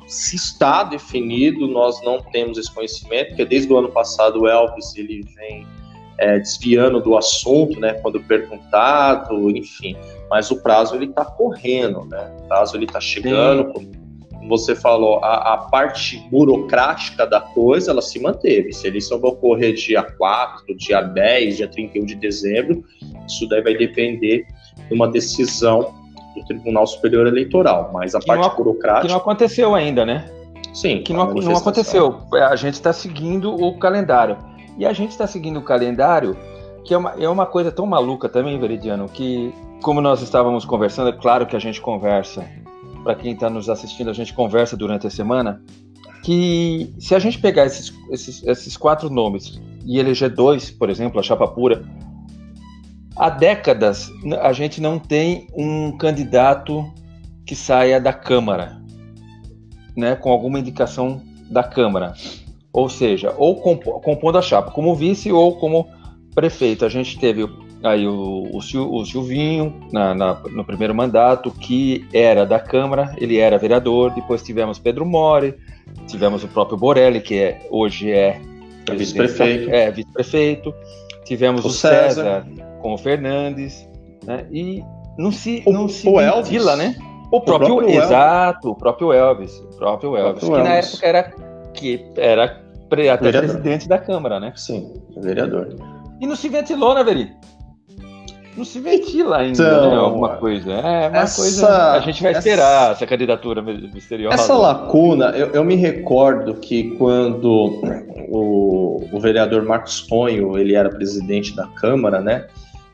se 0.09 0.37
está 0.37 0.83
definido, 0.83 1.69
nós 1.69 2.03
não 2.03 2.21
temos 2.21 2.57
esse 2.57 2.73
conhecimento, 2.73 3.29
porque 3.29 3.45
desde 3.45 3.71
o 3.73 3.77
ano 3.77 3.91
passado 3.91 4.41
o 4.41 4.49
Elvis 4.49 4.97
ele 4.97 5.23
vem 5.37 5.67
é, 6.19 6.39
desviando 6.39 7.01
do 7.01 7.17
assunto, 7.17 7.79
né, 7.79 7.93
quando 7.95 8.19
perguntado, 8.21 9.51
enfim, 9.51 9.97
mas 10.31 10.51
o 10.51 10.61
prazo 10.63 10.97
ele 10.97 11.05
está 11.05 11.25
correndo, 11.25 12.05
né, 12.07 12.35
o 12.41 12.49
prazo 12.49 12.77
ele 12.77 12.87
está 12.87 13.01
chegando, 13.01 13.73
como 13.73 13.99
você 14.49 14.75
falou, 14.75 15.23
a, 15.23 15.55
a, 15.55 15.59
parte 15.59 16.17
burocrática 16.31 17.27
da 17.27 17.41
coisa, 17.41 17.91
ela 17.91 18.01
se 18.01 18.19
manteve, 18.19 18.73
se 18.73 18.87
eles 18.87 19.09
vão 19.11 19.19
ocorrer 19.19 19.75
dia 19.75 20.03
4, 20.03 20.75
dia 20.75 21.03
10, 21.03 21.59
dia 21.59 21.69
31 21.69 22.07
de 22.07 22.15
dezembro, 22.15 22.83
isso 23.27 23.47
daí 23.47 23.61
vai 23.61 23.77
depender 23.77 24.47
de 24.89 24.95
uma 24.95 25.07
decisão 25.07 25.95
do 26.39 26.45
Tribunal 26.47 26.87
Superior 26.87 27.27
Eleitoral, 27.27 27.91
mas 27.93 28.15
a 28.15 28.21
que 28.21 28.27
parte 28.27 28.49
não, 28.49 28.57
burocrática. 28.57 29.07
Que 29.07 29.13
não 29.13 29.19
aconteceu 29.19 29.75
ainda, 29.75 30.05
né? 30.05 30.31
Sim. 30.73 31.03
Que 31.03 31.13
não, 31.13 31.33
não 31.33 31.57
aconteceu. 31.57 32.21
É, 32.35 32.43
a 32.43 32.57
gente 32.57 32.75
está 32.75 32.93
seguindo 32.93 33.55
o 33.55 33.79
calendário. 33.79 34.37
E 34.79 34.87
a 34.87 34.93
gente 34.93 35.11
está 35.11 35.27
seguindo 35.27 35.59
o 35.59 35.63
calendário, 35.63 36.37
que 36.85 36.95
é 36.95 36.99
uma, 36.99 37.11
é 37.19 37.29
uma 37.29 37.47
coisa 37.47 37.73
tão 37.73 37.85
maluca 37.85 38.29
também, 38.29 38.59
Veridiano, 38.59 39.09
que, 39.09 39.53
como 39.83 40.01
nós 40.01 40.23
estávamos 40.23 40.65
conversando, 40.65 41.11
é 41.11 41.13
claro 41.13 41.47
que 41.47 41.57
a 41.57 41.59
gente 41.59 41.81
conversa, 41.81 42.49
para 43.03 43.17
quem 43.17 43.33
está 43.33 43.51
nos 43.51 43.69
assistindo, 43.69 44.09
a 44.09 44.13
gente 44.13 44.33
conversa 44.33 44.77
durante 44.77 45.07
a 45.07 45.11
semana, 45.11 45.61
que 46.23 46.95
se 46.99 47.15
a 47.15 47.19
gente 47.19 47.39
pegar 47.41 47.67
esses, 47.67 47.93
esses, 48.11 48.47
esses 48.47 48.77
quatro 48.77 49.11
nomes 49.11 49.61
e 49.85 49.99
eleger 49.99 50.31
dois, 50.31 50.71
por 50.71 50.91
exemplo, 50.91 51.19
a 51.19 51.23
chapa 51.23 51.49
pura, 51.49 51.85
há 53.19 53.29
décadas 53.29 54.11
a 54.41 54.53
gente 54.53 54.81
não 54.81 54.99
tem 54.99 55.49
um 55.55 55.97
candidato 55.97 56.91
que 57.45 57.57
saia 57.57 58.01
da 58.01 58.13
Câmara, 58.13 58.81
né, 59.97 60.15
com 60.15 60.31
alguma 60.31 60.61
indicação 60.61 61.21
da 61.51 61.63
Câmara. 61.63 62.15
Ou 62.73 62.89
seja, 62.89 63.35
ou 63.37 63.57
compondo 63.57 64.39
a 64.39 64.43
chapa 64.43 64.71
como 64.71 64.95
vice 64.95 65.33
ou 65.33 65.57
como 65.57 65.89
prefeito. 66.35 66.85
A 66.85 66.89
gente 66.89 67.19
teve 67.19 67.49
aí 67.83 68.07
o, 68.07 68.51
o, 68.53 68.59
o 68.59 69.05
Silvinho 69.05 69.75
na, 69.91 70.15
na, 70.15 70.35
no 70.51 70.65
primeiro 70.65 70.95
mandato, 70.95 71.51
que 71.51 72.07
era 72.13 72.45
da 72.45 72.61
Câmara, 72.61 73.17
ele 73.17 73.39
era 73.39 73.59
vereador. 73.59 74.13
Depois 74.15 74.43
tivemos 74.43 74.79
Pedro 74.79 75.05
Mori, 75.07 75.55
tivemos 76.07 76.45
o 76.45 76.49
próprio 76.49 76.79
Borelli, 76.79 77.21
que 77.21 77.39
é, 77.39 77.67
hoje 77.71 78.11
é 78.11 78.41
vice-prefeito. 78.95 79.71
É, 79.71 79.91
vice-prefeito. 79.91 80.73
Tivemos 81.25 81.65
o, 81.65 81.69
o 81.69 81.71
César. 81.71 82.45
César. 82.45 82.68
Com 82.89 82.95
o 82.95 82.99
Fernandes, 82.99 83.87
né? 84.25 84.47
E 84.51 84.83
não 85.19 85.31
se, 85.31 85.63
o, 85.67 85.73
não 85.73 85.89
se 85.89 86.11
ventila, 86.11 86.75
né? 86.75 86.97
O 87.31 87.39
próprio, 87.43 87.75
o 87.75 87.77
próprio 87.77 88.03
exato, 88.03 88.71
o 88.71 88.75
próprio 88.75 89.13
Elvis, 89.13 89.55
o 89.59 89.77
próprio 89.77 90.17
Elvis, 90.17 90.43
o 90.43 90.47
próprio 90.47 90.65
que 90.65 90.71
Elvis. 90.71 90.71
na 90.71 90.75
época 90.75 91.07
era 91.07 91.23
que 91.75 92.13
era 92.17 92.45
até 92.45 92.97
vereador. 92.97 93.41
presidente 93.41 93.87
da 93.87 93.99
Câmara, 93.99 94.41
né? 94.41 94.55
Sim, 94.57 94.95
vereador. 95.19 95.77
E 96.19 96.27
não 96.27 96.35
se 96.35 96.49
ventilou, 96.49 96.95
né, 96.95 97.05
Veri? 97.05 97.31
Não 98.57 98.65
se 98.65 98.81
ventila 98.81 99.37
ainda, 99.37 99.63
né, 99.63 99.77
então, 99.77 99.91
né? 99.91 99.97
Alguma 99.99 100.37
coisa. 100.37 100.73
É 100.73 101.09
uma 101.09 101.19
essa, 101.19 101.43
coisa. 101.43 101.93
A 101.93 102.01
gente 102.01 102.23
vai 102.23 102.33
essa, 102.33 102.39
esperar 102.39 102.93
essa 102.93 103.07
candidatura 103.07 103.61
misteriosa. 103.61 104.35
Essa 104.35 104.55
lacuna, 104.55 105.27
eu, 105.37 105.49
eu 105.49 105.63
me 105.63 105.77
recordo 105.77 106.55
que 106.55 106.97
quando 106.97 107.83
o, 108.31 109.07
o 109.13 109.21
vereador 109.21 109.63
Marcos 109.63 110.07
Tonho 110.07 110.57
ele 110.59 110.75
era 110.75 110.89
presidente 110.89 111.55
da 111.55 111.67
Câmara, 111.67 112.21
né? 112.23 112.47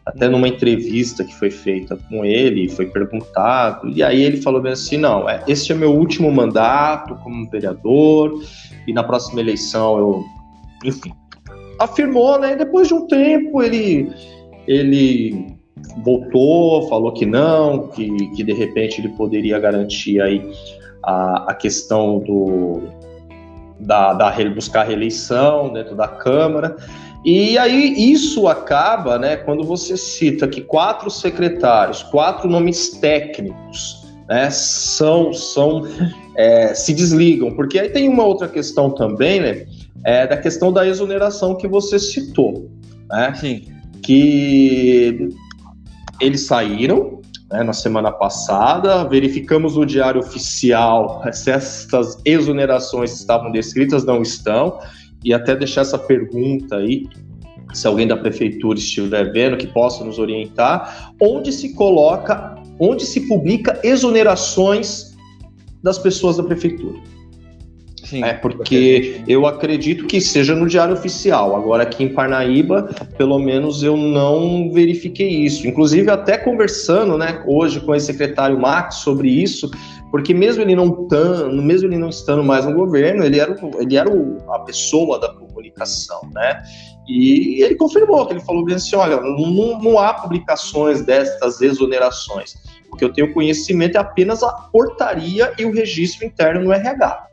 Até 0.06 0.28
numa 0.28 0.46
entrevista 0.46 1.24
que 1.24 1.34
foi 1.34 1.50
feita 1.50 1.96
com 2.08 2.24
ele, 2.24 2.68
foi 2.68 2.86
perguntado, 2.86 3.88
e 3.88 4.02
aí 4.02 4.22
ele 4.22 4.36
falou 4.36 4.60
bem 4.60 4.72
assim: 4.72 4.98
não, 4.98 5.28
é, 5.28 5.42
este 5.48 5.72
é 5.72 5.74
meu 5.74 5.94
último 5.94 6.30
mandato 6.30 7.14
como 7.22 7.48
vereador, 7.48 8.38
e 8.86 8.92
na 8.92 9.02
próxima 9.02 9.40
eleição 9.40 9.98
eu. 9.98 10.24
Enfim. 10.84 11.12
Afirmou, 11.78 12.38
né? 12.38 12.52
E 12.52 12.56
depois 12.56 12.88
de 12.88 12.94
um 12.94 13.06
tempo 13.06 13.62
ele, 13.62 14.12
ele 14.68 15.56
voltou, 16.04 16.86
falou 16.88 17.12
que 17.12 17.24
não, 17.24 17.88
que, 17.88 18.08
que 18.30 18.44
de 18.44 18.52
repente 18.52 19.00
ele 19.00 19.08
poderia 19.10 19.58
garantir 19.58 20.20
aí 20.20 20.42
a, 21.02 21.50
a 21.50 21.54
questão 21.54 22.18
do, 22.20 22.82
da, 23.80 24.12
da 24.12 24.32
buscar 24.54 24.84
reeleição 24.84 25.72
dentro 25.72 25.94
da 25.94 26.08
Câmara. 26.08 26.76
E 27.24 27.56
aí 27.56 27.94
isso 28.12 28.46
acaba, 28.46 29.18
né, 29.18 29.36
quando 29.36 29.64
você 29.64 29.96
cita 29.96 30.46
que 30.46 30.60
quatro 30.60 31.10
secretários, 31.10 32.02
quatro 32.02 32.48
nomes 32.48 32.90
técnicos, 32.90 34.04
né, 34.28 34.50
são, 34.50 35.32
são 35.32 35.88
é, 36.36 36.74
se 36.74 36.92
desligam, 36.92 37.52
porque 37.52 37.78
aí 37.78 37.88
tem 37.88 38.08
uma 38.10 38.24
outra 38.24 38.46
questão 38.46 38.90
também, 38.90 39.40
né, 39.40 39.66
é 40.04 40.26
da 40.26 40.36
questão 40.36 40.70
da 40.70 40.86
exoneração 40.86 41.56
que 41.56 41.66
você 41.66 41.98
citou, 41.98 42.70
né, 43.08 43.32
Sim. 43.34 43.62
que 44.02 45.30
eles 46.20 46.42
saíram, 46.42 47.22
né, 47.50 47.62
na 47.62 47.72
semana 47.72 48.12
passada, 48.12 49.02
verificamos 49.04 49.76
no 49.76 49.86
diário 49.86 50.20
oficial 50.20 51.22
se 51.32 51.50
essas 51.50 52.18
exonerações 52.22 53.18
estavam 53.18 53.50
descritas, 53.50 54.04
não 54.04 54.20
estão, 54.20 54.78
e 55.24 55.32
até 55.32 55.56
deixar 55.56 55.80
essa 55.80 55.98
pergunta 55.98 56.76
aí, 56.76 57.06
se 57.72 57.86
alguém 57.86 58.06
da 58.06 58.16
prefeitura 58.16 58.78
estiver 58.78 59.32
vendo, 59.32 59.56
que 59.56 59.66
possa 59.66 60.04
nos 60.04 60.18
orientar, 60.18 61.12
onde 61.20 61.50
se 61.50 61.74
coloca, 61.74 62.56
onde 62.78 63.04
se 63.04 63.22
publica 63.26 63.80
exonerações 63.82 65.14
das 65.82 65.98
pessoas 65.98 66.36
da 66.36 66.42
prefeitura. 66.42 66.98
Sim, 68.04 68.22
é 68.22 68.34
porque 68.34 69.22
eu 69.26 69.46
acredito 69.46 70.06
que 70.06 70.20
seja 70.20 70.54
no 70.54 70.68
Diário 70.68 70.94
Oficial. 70.94 71.56
Agora 71.56 71.84
aqui 71.84 72.04
em 72.04 72.08
Parnaíba, 72.10 72.90
pelo 73.16 73.38
menos 73.38 73.82
eu 73.82 73.96
não 73.96 74.70
verifiquei 74.70 75.28
isso. 75.28 75.66
Inclusive 75.66 76.10
até 76.10 76.36
conversando, 76.36 77.16
né, 77.16 77.42
hoje 77.46 77.80
com 77.80 77.92
o 77.92 78.00
secretário 78.00 78.60
Max 78.60 78.96
sobre 78.96 79.30
isso, 79.30 79.70
porque 80.14 80.32
mesmo 80.32 80.62
ele 80.62 80.76
não 80.76 81.08
tando, 81.08 81.60
mesmo 81.60 81.88
ele 81.88 81.98
não 81.98 82.08
estando 82.08 82.44
mais 82.44 82.64
no 82.64 82.72
governo, 82.72 83.24
ele 83.24 83.40
era, 83.40 83.56
ele 83.80 83.96
era 83.96 84.08
o, 84.08 84.48
a 84.52 84.60
pessoa 84.60 85.18
da 85.18 85.34
comunicação, 85.34 86.20
né? 86.32 86.62
E 87.08 87.60
ele 87.60 87.74
confirmou 87.74 88.24
que 88.24 88.34
ele 88.34 88.40
falou 88.40 88.64
bem 88.64 88.76
assim, 88.76 88.94
olha, 88.94 89.20
não, 89.20 89.82
não 89.82 89.98
há 89.98 90.14
publicações 90.14 91.04
destas 91.04 91.60
exonerações. 91.60 92.54
O 92.92 92.96
que 92.96 93.04
eu 93.04 93.12
tenho 93.12 93.34
conhecimento 93.34 93.96
é 93.96 94.00
apenas 94.00 94.44
a 94.44 94.52
portaria 94.52 95.52
e 95.58 95.64
o 95.64 95.72
registro 95.72 96.24
interno 96.24 96.62
no 96.62 96.72
RH. 96.72 97.30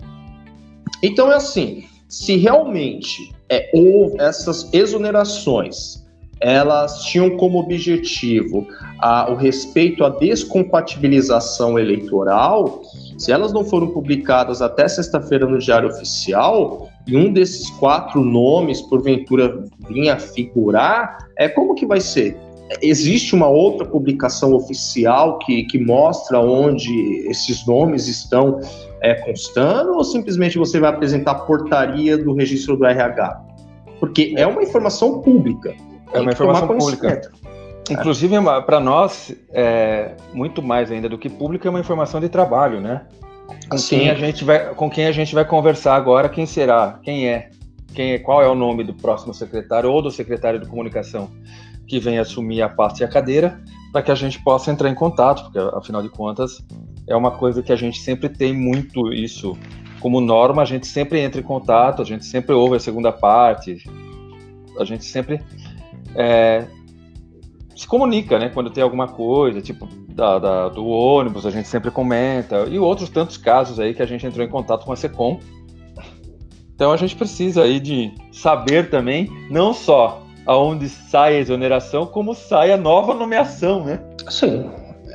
Então 1.04 1.32
é 1.32 1.36
assim, 1.36 1.84
se 2.10 2.36
realmente 2.36 3.32
é, 3.48 3.70
houve 3.76 4.20
essas 4.20 4.74
exonerações 4.74 6.04
elas 6.42 7.04
tinham 7.04 7.38
como 7.38 7.60
objetivo 7.60 8.68
a, 9.00 9.32
o 9.32 9.36
respeito 9.36 10.04
à 10.04 10.10
descompatibilização 10.10 11.78
eleitoral, 11.78 12.82
se 13.18 13.32
elas 13.32 13.54
não 13.54 13.64
foram 13.64 13.88
publicadas 13.88 14.62
até 14.62 14.88
sexta-feira 14.88 15.46
no 15.46 15.60
Diário 15.60 15.90
Oficial, 15.90 16.90
e 17.08 17.16
um 17.16 17.32
desses 17.32 17.70
quatro 17.72 18.24
nomes, 18.24 18.82
porventura, 18.82 19.64
vinha 19.88 20.18
figurar, 20.18 21.18
é 21.38 21.48
como 21.48 21.76
que 21.76 21.86
vai 21.86 22.02
ser? 22.02 22.38
Existe 22.82 23.36
uma 23.36 23.48
outra 23.48 23.86
publicação 23.86 24.54
oficial 24.54 25.38
que, 25.40 25.64
que 25.64 25.78
mostra 25.78 26.40
onde 26.40 26.90
esses 27.28 27.66
nomes 27.68 28.08
estão 28.08 28.60
é, 29.02 29.14
constando, 29.16 29.94
ou 29.94 30.04
simplesmente 30.04 30.58
você 30.58 30.80
vai 30.80 30.90
apresentar 30.90 31.32
a 31.32 31.36
portaria 31.36 32.18
do 32.18 32.34
registro 32.34 32.78
do 32.78 32.86
RH? 32.86 33.42
Porque 34.00 34.34
é 34.38 34.48
uma 34.48 34.64
informação 34.64 35.22
pública. 35.22 35.76
É 36.14 36.20
uma 36.20 36.32
informação 36.32 36.68
pública. 36.68 37.22
Inclusive, 37.90 38.36
para 38.66 38.80
nós, 38.80 39.36
é, 39.52 40.16
muito 40.34 40.62
mais 40.62 40.92
ainda 40.92 41.10
do 41.10 41.18
que 41.18 41.30
pública, 41.30 41.68
é 41.68 41.70
uma 41.70 41.80
informação 41.80 42.20
de 42.20 42.30
trabalho, 42.30 42.80
né? 42.80 43.06
Com 43.70 43.78
quem, 43.78 44.10
a 44.10 44.16
gente 44.16 44.44
vai, 44.44 44.74
com 44.74 44.90
quem 44.90 45.06
a 45.08 45.12
gente 45.12 45.34
vai 45.34 45.46
conversar 45.46 45.96
agora, 45.96 46.30
quem 46.30 46.46
será, 46.46 47.00
quem 47.04 47.28
é, 47.28 47.50
quem 47.94 48.14
é, 48.14 48.20
qual 48.20 48.42
é 48.42 48.48
o 48.48 48.56
nome 48.56 48.84
do 48.84 48.94
próximo 48.94 49.34
secretário 49.34 49.92
ou 49.92 50.02
do 50.02 50.10
secretário 50.10 50.60
de 50.60 50.68
comunicação 50.68 51.30
que 51.88 52.00
vem 52.00 52.18
assumir 52.18 52.62
a 52.62 52.70
pasta 52.70 53.04
e 53.04 53.06
a 53.06 53.10
cadeira, 53.10 53.60
para 53.92 54.02
que 54.02 54.12
a 54.12 54.16
gente 54.16 54.42
possa 54.42 54.72
entrar 54.72 54.90
em 54.90 54.96
contato, 54.96 55.44
porque 55.44 55.60
afinal 55.76 56.02
de 56.02 56.10
contas 56.10 56.64
é 57.08 57.16
uma 57.16 57.32
coisa 57.32 57.62
que 57.62 57.74
a 57.74 57.76
gente 57.76 58.00
sempre 58.00 58.30
tem 58.30 58.54
muito 58.54 59.12
isso 59.12 59.58
como 60.00 60.22
norma, 60.22 60.62
a 60.62 60.66
gente 60.66 60.88
sempre 60.88 61.20
entra 61.20 61.42
em 61.42 61.44
contato, 61.44 62.02
a 62.02 62.06
gente 62.06 62.26
sempre 62.26 62.54
ouve 62.54 62.78
a 62.78 62.80
segunda 62.80 63.12
parte, 63.12 63.84
a 64.80 64.86
gente 64.86 65.04
sempre 65.04 65.42
é, 66.16 66.66
se 67.76 67.88
comunica, 67.88 68.38
né? 68.38 68.50
Quando 68.50 68.70
tem 68.70 68.84
alguma 68.84 69.08
coisa, 69.08 69.62
tipo 69.62 69.88
da, 70.10 70.40
da, 70.40 70.70
do 70.70 70.86
ônibus, 70.86 71.46
a 71.46 71.50
gente 71.50 71.68
sempre 71.68 71.90
comenta, 71.90 72.66
e 72.70 72.78
outros 72.78 73.10
tantos 73.10 73.38
casos 73.38 73.80
aí 73.80 73.94
que 73.94 74.02
a 74.02 74.06
gente 74.06 74.26
entrou 74.26 74.46
em 74.46 74.50
contato 74.50 74.86
com 74.86 74.92
a 74.92 74.96
SECOM. 74.96 75.40
Então 76.76 76.92
a 76.92 76.98
gente 76.98 77.16
precisa 77.16 77.64
aí 77.64 77.80
de 77.80 78.14
saber 78.32 78.90
também, 78.90 79.30
não 79.50 79.74
só 79.74 80.22
aonde 80.46 80.90
sai 80.90 81.36
a 81.36 81.40
exoneração, 81.40 82.06
como 82.06 82.34
sai 82.34 82.72
a 82.72 82.78
nova 82.78 83.14
nomeação, 83.14 83.84
né? 83.84 84.00
Sim. 84.30 84.70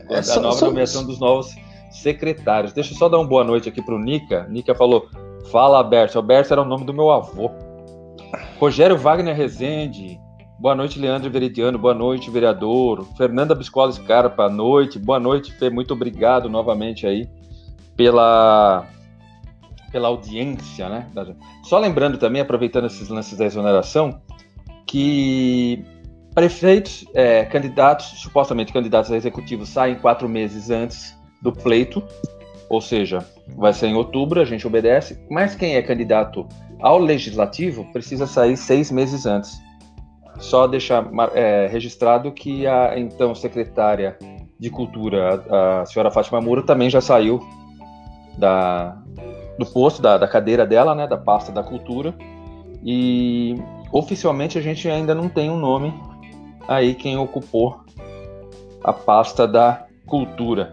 A, 0.09 0.41
nova 0.41 0.67
nomeação 0.67 1.05
dos 1.05 1.19
novos 1.19 1.55
secretários. 1.91 2.73
Deixa 2.73 2.93
eu 2.93 2.99
só 2.99 3.09
dar 3.09 3.19
uma 3.19 3.27
boa 3.27 3.43
noite 3.43 3.69
aqui 3.69 3.83
pro 3.83 3.99
Nica. 3.99 4.47
Nica 4.49 4.75
falou: 4.75 5.09
Fala, 5.51 5.79
Alberto. 5.79 6.19
Alberto 6.19 6.53
era 6.53 6.63
o 6.63 6.65
nome 6.65 6.85
do 6.85 6.95
meu 6.95 7.11
avô. 7.11 7.51
Rogério 8.59 8.97
Wagner 8.97 9.37
Rezende, 9.37 10.21
Boa 10.67 10.75
noite, 10.75 10.99
Leandro 10.99 11.31
Veridiano. 11.31 11.79
Boa 11.79 11.95
noite, 11.95 12.29
vereador. 12.29 13.07
Fernanda 13.17 13.55
Biscola 13.55 13.93
Scarpa, 13.93 14.49
boa 14.49 14.51
noite. 14.51 14.99
Boa 14.99 15.21
noite, 15.21 15.53
Fê. 15.53 15.71
Muito 15.71 15.95
obrigado 15.95 16.49
novamente 16.49 17.07
aí 17.07 17.29
pela, 17.97 18.85
pela 19.93 20.09
audiência, 20.09 20.89
né? 20.89 21.07
Só 21.63 21.79
lembrando 21.79 22.19
também, 22.19 22.43
aproveitando 22.43 22.87
esses 22.87 23.09
lances 23.09 23.39
da 23.39 23.45
exoneração, 23.45 24.21
que 24.85 25.85
prefeitos, 26.35 27.05
é, 27.15 27.45
candidatos, 27.45 28.21
supostamente 28.21 28.73
candidatos 28.73 29.13
a 29.13 29.17
executivo, 29.17 29.65
saem 29.65 29.95
quatro 29.95 30.29
meses 30.29 30.69
antes 30.69 31.17
do 31.41 31.53
pleito, 31.53 32.03
ou 32.69 32.81
seja, 32.81 33.25
vai 33.57 33.73
ser 33.73 33.87
em 33.87 33.95
outubro, 33.95 34.41
a 34.41 34.45
gente 34.45 34.67
obedece, 34.67 35.25
mas 35.31 35.55
quem 35.55 35.77
é 35.77 35.83
candidato 35.83 36.45
ao 36.81 36.99
legislativo 36.99 37.85
precisa 37.93 38.27
sair 38.27 38.57
seis 38.57 38.91
meses 38.91 39.27
antes. 39.27 39.65
Só 40.39 40.67
deixar 40.67 41.09
é, 41.35 41.67
registrado 41.67 42.31
que 42.33 42.67
a 42.67 42.99
então 42.99 43.35
secretária 43.35 44.19
de 44.59 44.71
Cultura, 44.71 45.45
a, 45.51 45.87
senhora 45.87 46.11
Fátima 46.11 46.41
Moura, 46.41 46.63
também 46.63 46.89
já 46.91 47.01
saiu 47.01 47.41
da, 48.39 48.97
do 49.59 49.67
posto, 49.67 50.01
da, 50.01 50.19
da 50.19 50.29
cadeira 50.29 50.67
dela, 50.67 50.95
né, 50.95 51.07
da 51.07 51.17
pasta 51.17 51.51
da 51.53 51.63
Cultura. 51.63 52.15
E 52.85 53.55
oficialmente 53.93 54.59
a 54.59 54.63
gente 54.63 54.89
ainda 54.89 55.15
não 55.15 55.29
tem 55.29 55.51
um 55.51 55.59
nome 55.59 55.93
aí 56.69 56.95
quem 56.95 57.17
ocupou 57.17 57.81
a 58.83 58.93
pasta 58.93 59.47
da 59.47 59.87
cultura. 60.07 60.71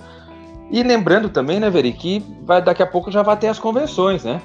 E 0.71 0.81
lembrando 0.83 1.29
também, 1.29 1.59
né, 1.59 1.69
Veri, 1.69 1.93
que 1.93 2.23
vai, 2.41 2.61
daqui 2.61 2.81
a 2.81 2.87
pouco 2.87 3.11
já 3.11 3.21
vai 3.21 3.37
ter 3.37 3.47
as 3.47 3.59
convenções, 3.59 4.23
né? 4.23 4.41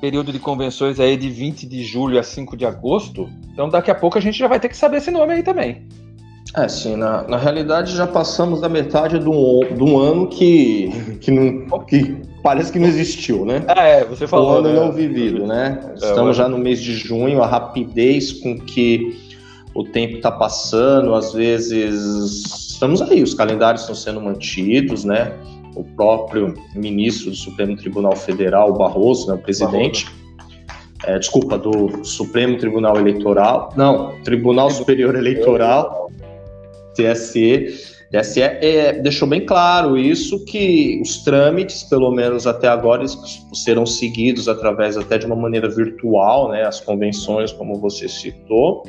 Período 0.00 0.32
de 0.32 0.38
convenções 0.38 1.00
aí 1.00 1.16
de 1.16 1.30
20 1.30 1.66
de 1.66 1.82
julho 1.82 2.18
a 2.18 2.22
5 2.22 2.56
de 2.56 2.66
agosto. 2.66 3.28
Então 3.52 3.68
daqui 3.68 3.90
a 3.90 3.94
pouco 3.94 4.18
a 4.18 4.20
gente 4.20 4.38
já 4.38 4.48
vai 4.48 4.60
ter 4.60 4.68
que 4.68 4.76
saber 4.76 4.98
esse 4.98 5.10
nome 5.10 5.32
aí 5.34 5.42
também. 5.42 5.86
É, 6.56 6.68
sim, 6.68 6.94
na, 6.94 7.22
na 7.22 7.36
realidade 7.36 7.96
já 7.96 8.06
passamos 8.06 8.60
da 8.60 8.68
metade 8.68 9.18
de 9.18 9.28
um, 9.28 9.98
ano 9.98 10.28
que, 10.28 10.88
que, 11.20 11.30
não, 11.32 11.80
que 11.80 12.16
parece 12.44 12.70
que 12.70 12.78
não 12.78 12.86
existiu, 12.86 13.44
né? 13.44 13.64
Ah, 13.66 13.82
é, 13.82 14.04
você 14.04 14.26
falou. 14.28 14.52
O 14.52 14.58
ano 14.58 14.68
né? 14.68 14.74
não 14.74 14.92
vivido, 14.92 15.46
né? 15.46 15.80
É, 15.90 15.94
Estamos 15.94 16.36
já 16.36 16.48
no 16.48 16.56
mês 16.56 16.80
de 16.80 16.94
junho, 16.94 17.42
a 17.42 17.46
rapidez 17.46 18.32
com 18.32 18.56
que 18.56 19.18
o 19.74 19.82
tempo 19.82 20.16
está 20.16 20.30
passando, 20.30 21.14
às 21.14 21.32
vezes 21.32 22.70
estamos 22.70 23.02
aí, 23.02 23.20
os 23.20 23.34
calendários 23.34 23.82
estão 23.82 23.96
sendo 23.96 24.20
mantidos, 24.20 25.04
né? 25.04 25.32
O 25.74 25.84
próprio 25.84 26.54
ministro 26.74 27.30
do 27.30 27.36
Supremo 27.36 27.76
Tribunal 27.76 28.16
Federal, 28.16 28.72
Barroso, 28.72 29.28
né, 29.28 29.34
o 29.34 29.38
presidente, 29.38 30.06
é, 31.04 31.18
desculpa, 31.18 31.58
do 31.58 32.04
Supremo 32.04 32.56
Tribunal 32.56 32.96
Eleitoral, 32.96 33.72
não, 33.76 34.12
Tribunal 34.22 34.70
Superior 34.70 35.14
Eleitoral, 35.16 36.10
TSE, 36.94 37.94
TSE 38.10 38.40
é, 38.40 38.92
deixou 39.00 39.26
bem 39.26 39.44
claro 39.44 39.98
isso, 39.98 40.44
que 40.44 41.00
os 41.02 41.24
trâmites, 41.24 41.82
pelo 41.82 42.12
menos 42.12 42.46
até 42.46 42.68
agora, 42.68 43.04
serão 43.52 43.84
seguidos 43.84 44.48
através 44.48 44.96
até 44.96 45.18
de 45.18 45.26
uma 45.26 45.34
maneira 45.34 45.68
virtual, 45.68 46.50
né, 46.50 46.62
as 46.62 46.80
convenções, 46.80 47.52
como 47.52 47.74
você 47.80 48.08
citou, 48.08 48.84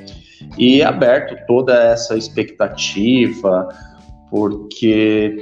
e 0.57 0.83
aberto 0.83 1.35
toda 1.47 1.73
essa 1.73 2.15
expectativa, 2.15 3.67
porque 4.29 5.37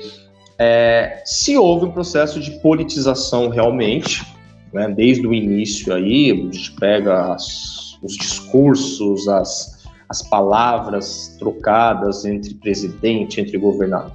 é, 0.63 1.21
se 1.25 1.57
houve 1.57 1.85
um 1.85 1.91
processo 1.91 2.39
de 2.39 2.51
politização 2.59 3.49
realmente, 3.49 4.25
né, 4.71 4.87
desde 4.87 5.27
o 5.27 5.33
início 5.33 5.93
aí, 5.93 6.31
a 6.31 6.35
gente 6.35 6.71
pega 6.79 7.33
as, 7.33 7.99
os 8.01 8.15
discursos, 8.15 9.27
as, 9.27 9.83
as 10.07 10.21
palavras 10.21 11.35
trocadas 11.37 12.23
entre 12.23 12.53
presidente, 12.55 13.41
entre, 13.41 13.57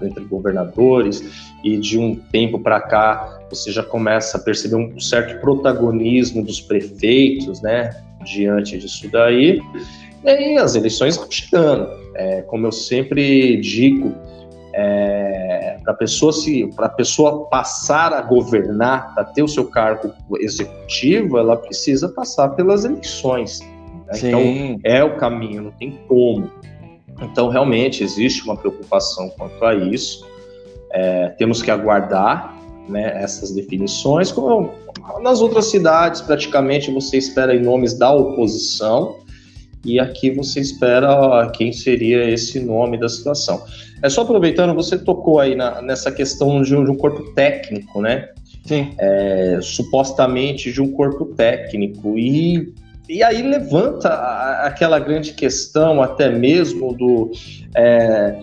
entre 0.02 0.24
governadores, 0.24 1.22
e 1.62 1.76
de 1.76 1.98
um 1.98 2.16
tempo 2.16 2.58
para 2.60 2.80
cá 2.80 3.40
você 3.50 3.70
já 3.70 3.82
começa 3.82 4.38
a 4.38 4.40
perceber 4.40 4.76
um 4.76 4.98
certo 4.98 5.40
protagonismo 5.42 6.42
dos 6.42 6.62
prefeitos, 6.62 7.60
né, 7.60 7.90
diante 8.24 8.78
disso 8.78 9.06
daí. 9.10 9.60
E 10.24 10.30
aí 10.30 10.56
as 10.56 10.74
eleições 10.74 11.14
estão 11.14 11.30
chegando. 11.30 11.90
É, 12.14 12.40
como 12.42 12.66
eu 12.66 12.72
sempre 12.72 13.58
digo, 13.58 14.14
é, 14.72 15.47
para 15.82 15.92
a 15.92 15.96
pessoa 15.96 16.32
se 16.32 16.66
para 16.74 16.88
pessoa 16.88 17.46
passar 17.46 18.12
a 18.12 18.20
governar, 18.20 19.14
para 19.14 19.24
ter 19.24 19.42
o 19.42 19.48
seu 19.48 19.66
cargo 19.66 20.12
executivo, 20.38 21.38
ela 21.38 21.56
precisa 21.56 22.08
passar 22.08 22.50
pelas 22.50 22.84
eleições. 22.84 23.60
Né? 23.60 24.12
Então 24.14 24.80
é 24.84 25.02
o 25.02 25.16
caminho, 25.16 25.62
não 25.62 25.70
tem 25.72 25.98
como. 26.06 26.50
Então 27.20 27.48
realmente 27.48 28.02
existe 28.02 28.44
uma 28.44 28.56
preocupação 28.56 29.28
quanto 29.30 29.64
a 29.64 29.74
isso. 29.74 30.26
É, 30.90 31.28
temos 31.30 31.62
que 31.62 31.70
aguardar 31.70 32.56
né, 32.88 33.22
essas 33.22 33.50
definições. 33.52 34.32
Como 34.32 34.72
nas 35.20 35.40
outras 35.40 35.66
cidades, 35.66 36.20
praticamente 36.20 36.90
você 36.90 37.18
espera 37.18 37.54
em 37.54 37.62
nomes 37.62 37.94
da 37.94 38.12
oposição 38.12 39.16
e 39.84 40.00
aqui 40.00 40.30
você 40.30 40.60
espera 40.60 41.50
quem 41.54 41.72
seria 41.72 42.28
esse 42.28 42.60
nome 42.60 42.98
da 42.98 43.08
situação. 43.08 43.62
É 44.02 44.08
só 44.08 44.22
aproveitando, 44.22 44.74
você 44.74 44.98
tocou 44.98 45.40
aí 45.40 45.54
na, 45.54 45.82
nessa 45.82 46.12
questão 46.12 46.62
de 46.62 46.74
um, 46.74 46.84
de 46.84 46.90
um, 46.90 46.96
corpo 46.96 47.32
técnico, 47.32 48.00
né? 48.00 48.28
Sim. 48.64 48.92
É, 48.98 49.58
supostamente 49.62 50.72
de 50.72 50.80
um 50.80 50.92
corpo 50.92 51.26
técnico. 51.26 52.18
E, 52.18 52.72
e 53.08 53.22
aí 53.22 53.42
levanta 53.42 54.08
a, 54.08 54.66
aquela 54.66 54.98
grande 54.98 55.32
questão, 55.32 56.02
até 56.02 56.30
mesmo 56.30 56.92
do. 56.94 57.30
É, 57.74 58.40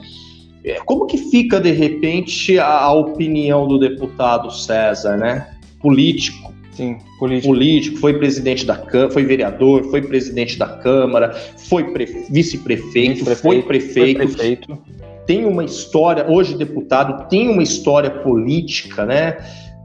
é 0.63 0.73
como 0.85 1.05
que 1.05 1.17
fica, 1.17 1.59
de 1.59 1.71
repente, 1.71 2.57
a, 2.59 2.67
a 2.67 2.93
opinião 2.93 3.67
do 3.67 3.77
deputado 3.77 4.51
César, 4.51 5.17
né? 5.17 5.47
Político 5.79 6.55
Sim, 6.75 6.97
político. 7.17 7.53
político. 7.53 7.97
foi 7.97 8.13
presidente 8.17 8.65
da 8.65 8.75
Câmara, 8.75 9.11
foi 9.11 9.23
vereador, 9.23 9.83
foi 9.85 10.01
presidente 10.01 10.57
da 10.57 10.67
Câmara, 10.67 11.33
foi 11.57 11.85
vice-prefeito, 12.29 13.23
vice 13.23 13.35
foi 13.41 13.61
prefeito. 13.61 14.17
Foi 14.17 14.27
prefeito. 14.27 14.77
Tem 15.25 15.45
uma 15.45 15.63
história, 15.63 16.29
hoje 16.29 16.55
deputado, 16.55 17.27
tem 17.29 17.49
uma 17.49 17.63
história 17.63 18.09
política, 18.09 19.05
né? 19.05 19.37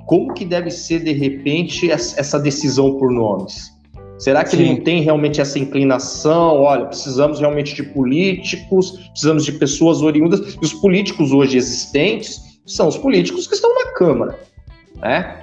Como 0.07 0.35
que 0.35 0.44
deve 0.44 0.70
ser, 0.70 1.05
de 1.05 1.12
repente, 1.12 1.90
essa 1.90 2.38
decisão 2.38 2.98
por 2.98 3.11
nomes? 3.11 3.70
Será 4.18 4.44
que 4.44 4.50
Sim. 4.50 4.57
ele 4.59 4.68
não 4.70 4.81
tem 4.81 5.03
realmente 5.03 5.40
essa 5.40 5.59
inclinação? 5.59 6.61
Olha, 6.61 6.85
precisamos 6.87 7.40
realmente 7.40 7.74
de 7.74 7.83
políticos, 7.83 8.90
precisamos 9.12 9.44
de 9.44 9.53
pessoas 9.53 10.03
oriundas. 10.03 10.55
E 10.61 10.64
os 10.64 10.74
políticos 10.74 11.33
hoje 11.33 11.57
existentes 11.57 12.38
são 12.66 12.88
os 12.88 12.98
políticos 12.98 13.46
que 13.46 13.55
estão 13.55 13.74
na 13.74 13.92
Câmara, 13.92 14.38
né? 15.00 15.40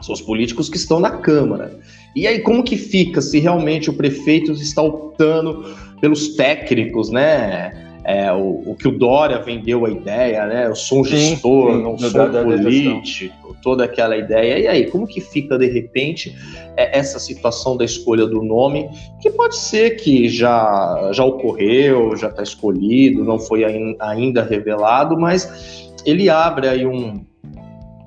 são 0.00 0.14
os 0.14 0.20
políticos 0.20 0.68
que 0.68 0.76
estão 0.76 1.00
na 1.00 1.10
Câmara. 1.10 1.78
E 2.14 2.26
aí, 2.26 2.40
como 2.40 2.62
que 2.62 2.76
fica 2.76 3.20
se 3.20 3.38
realmente 3.38 3.90
o 3.90 3.92
prefeito 3.92 4.52
está 4.52 4.80
optando 4.80 5.74
pelos 6.00 6.36
técnicos, 6.36 7.10
né? 7.10 7.85
É, 8.08 8.32
o, 8.32 8.62
o, 8.64 8.76
que 8.76 8.86
o 8.86 8.96
Dória 8.96 9.40
vendeu 9.40 9.84
a 9.84 9.90
ideia, 9.90 10.46
né? 10.46 10.68
Eu 10.68 10.76
sou 10.76 11.00
um 11.00 11.04
gestor, 11.04 11.72
sim, 11.72 11.82
não 11.82 11.98
sou 11.98 12.22
um 12.22 12.44
político, 12.44 13.56
toda 13.60 13.82
aquela 13.84 14.16
ideia. 14.16 14.60
E 14.60 14.68
aí, 14.68 14.88
como 14.88 15.08
que 15.08 15.20
fica 15.20 15.58
de 15.58 15.66
repente 15.66 16.32
é, 16.76 16.96
essa 16.96 17.18
situação 17.18 17.76
da 17.76 17.84
escolha 17.84 18.24
do 18.24 18.44
nome, 18.44 18.88
que 19.20 19.28
pode 19.28 19.56
ser 19.56 19.96
que 19.96 20.28
já, 20.28 21.10
já 21.12 21.24
ocorreu, 21.24 22.16
já 22.16 22.28
está 22.28 22.44
escolhido, 22.44 23.24
não 23.24 23.40
foi 23.40 23.64
ainda 23.98 24.44
revelado, 24.44 25.18
mas 25.18 25.90
ele 26.04 26.30
abre 26.30 26.68
aí 26.68 26.86
um, 26.86 27.24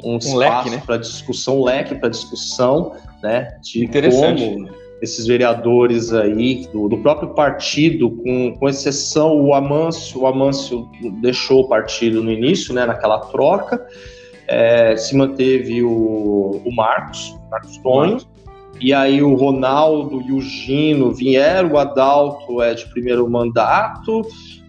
um, 0.02 0.14
um 0.14 0.18
espaço 0.18 0.70
né? 0.72 0.82
para 0.86 0.96
discussão, 0.96 1.60
um 1.60 1.64
leque 1.66 1.96
para 1.96 2.08
discussão, 2.08 2.94
né? 3.22 3.50
De 3.62 3.86
como 3.86 4.79
esses 5.02 5.26
vereadores 5.26 6.14
aí 6.14 6.68
do, 6.74 6.90
do, 6.90 6.98
próprio 6.98 7.30
partido, 7.30 8.12
com, 8.12 8.56
com 8.58 8.70
exceção 8.70 9.40
o 9.40 9.54
Amâncio, 9.54 10.22
o 10.22 10.28
Amâncio 10.28 10.90
deixou 11.22 11.62
o 11.62 11.68
partido 11.68 12.24
no 12.24 12.32
início, 12.32 12.74
né? 12.74 12.86
Naquela 12.86 13.20
troca, 13.20 13.86
é, 14.48 14.96
se 14.98 15.16
manteve 15.16 15.84
o, 15.84 16.62
o 16.66 16.76
Marcos, 16.76 17.38
Marcos 17.50 17.78
Tonho, 17.78 18.18
e 18.82 18.94
aí 18.94 19.22
o 19.22 19.36
Ronaldo 19.36 20.22
e 20.22 20.32
o 20.32 20.42
Gino 20.42 21.14
vieram, 21.14 21.74
o 21.74 21.78
Adalto 21.78 22.62
é 22.62 22.74
de 22.74 22.86
primeiro 22.88 23.30
mandato, 23.30 24.22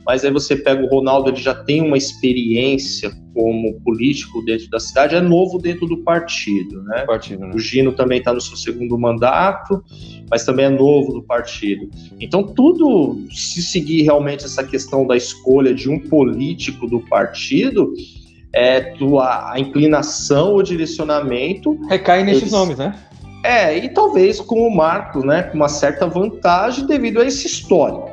mas 0.07 0.25
aí 0.25 0.31
você 0.31 0.57
pega 0.57 0.83
o 0.83 0.89
Ronaldo, 0.89 1.31
ele 1.31 1.41
já 1.41 1.55
tem 1.55 1.83
uma 1.83 1.97
experiência 1.97 3.11
como 3.35 3.81
político 3.81 4.43
dentro 4.43 4.69
da 4.69 4.81
cidade, 4.81 5.15
é 5.15 5.21
novo 5.21 5.59
dentro 5.59 5.87
do 5.87 5.99
partido, 5.99 6.83
né? 6.83 7.05
Partido, 7.07 7.47
né? 7.47 7.53
O 7.55 7.59
Gino 7.59 7.93
também 7.93 8.19
está 8.19 8.33
no 8.33 8.41
seu 8.41 8.57
segundo 8.57 8.99
mandato, 8.99 9.83
mas 10.31 10.45
também 10.45 10.67
é 10.67 10.71
novo 10.71 11.13
do 11.13 11.23
partido. 11.23 11.89
Então, 12.19 12.43
tudo, 12.43 13.21
se 13.31 13.63
seguir 13.63 14.03
realmente 14.03 14.45
essa 14.45 14.65
questão 14.65 15.07
da 15.07 15.17
escolha 15.17 15.75
de 15.75 15.89
um 15.89 15.99
político 15.99 16.87
do 16.87 17.01
partido, 17.01 17.93
é 18.53 18.95
a, 19.21 19.53
a 19.53 19.61
inclinação, 19.61 20.57
o 20.57 20.63
direcionamento. 20.63 21.79
Recai 21.89 22.25
nesses 22.25 22.43
eles... 22.43 22.53
nomes, 22.53 22.79
né? 22.79 22.95
É, 23.45 23.79
e 23.79 23.89
talvez 23.89 24.41
com 24.41 24.67
o 24.67 24.75
Marcos, 24.75 25.25
né, 25.25 25.45
com 25.45 25.57
uma 25.57 25.69
certa 25.69 26.07
vantagem 26.07 26.85
devido 26.85 27.21
a 27.21 27.25
esse 27.25 27.47
histórico 27.47 28.10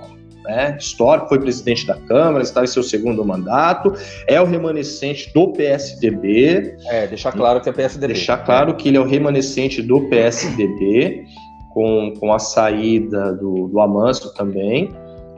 né, 0.47 0.77
histórico, 0.79 1.27
foi 1.27 1.39
presidente 1.39 1.85
da 1.85 1.95
Câmara, 1.95 2.41
está 2.41 2.63
em 2.63 2.67
seu 2.67 2.81
segundo 2.81 3.23
mandato, 3.23 3.93
é 4.25 4.41
o 4.41 4.45
remanescente 4.45 5.31
do 5.33 5.51
PSDB. 5.51 6.77
É, 6.87 7.05
deixar 7.07 7.33
claro 7.33 7.59
que 7.61 7.69
é 7.69 7.73
PSDB. 7.73 8.13
Deixar 8.13 8.37
claro 8.37 8.75
que 8.75 8.87
ele 8.87 8.97
é 8.97 9.01
o 9.01 9.05
remanescente 9.05 9.81
do 9.81 10.01
PSDB, 10.09 11.25
com, 11.73 12.13
com 12.19 12.33
a 12.33 12.39
saída 12.39 13.33
do, 13.33 13.67
do 13.67 14.33
também. 14.33 14.89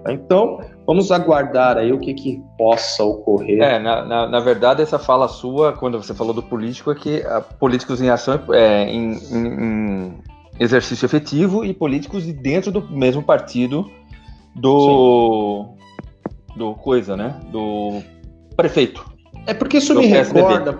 Então, 0.07 0.61
vamos 0.85 1.11
aguardar 1.11 1.77
aí 1.77 1.91
o 1.91 1.99
que, 1.99 2.13
que 2.13 2.41
possa 2.57 3.03
ocorrer. 3.03 3.61
É, 3.61 3.79
na, 3.79 4.05
na, 4.05 4.27
na, 4.27 4.39
verdade, 4.39 4.81
essa 4.81 4.97
fala 4.97 5.27
sua, 5.27 5.73
quando 5.73 6.01
você 6.01 6.13
falou 6.13 6.33
do 6.33 6.41
político, 6.41 6.91
é 6.91 6.95
que 6.95 7.21
a, 7.23 7.41
políticos 7.41 8.01
em 8.01 8.09
ação 8.09 8.39
é, 8.51 8.85
em, 8.85 9.13
em, 9.31 9.47
em 9.47 10.13
exercício 10.59 11.05
efetivo 11.05 11.65
e 11.65 11.73
políticos 11.73 12.25
dentro 12.25 12.71
do 12.71 12.81
mesmo 12.89 13.21
partido 13.21 13.89
do. 14.59 15.65
Sim. 16.51 16.57
do 16.57 16.73
coisa, 16.75 17.15
né? 17.15 17.39
Do 17.51 18.01
prefeito. 18.55 19.09
É 19.45 19.53
porque 19.53 19.77
isso 19.77 19.95
me 19.95 20.07
PSDB. 20.07 20.39
recorda 20.39 20.73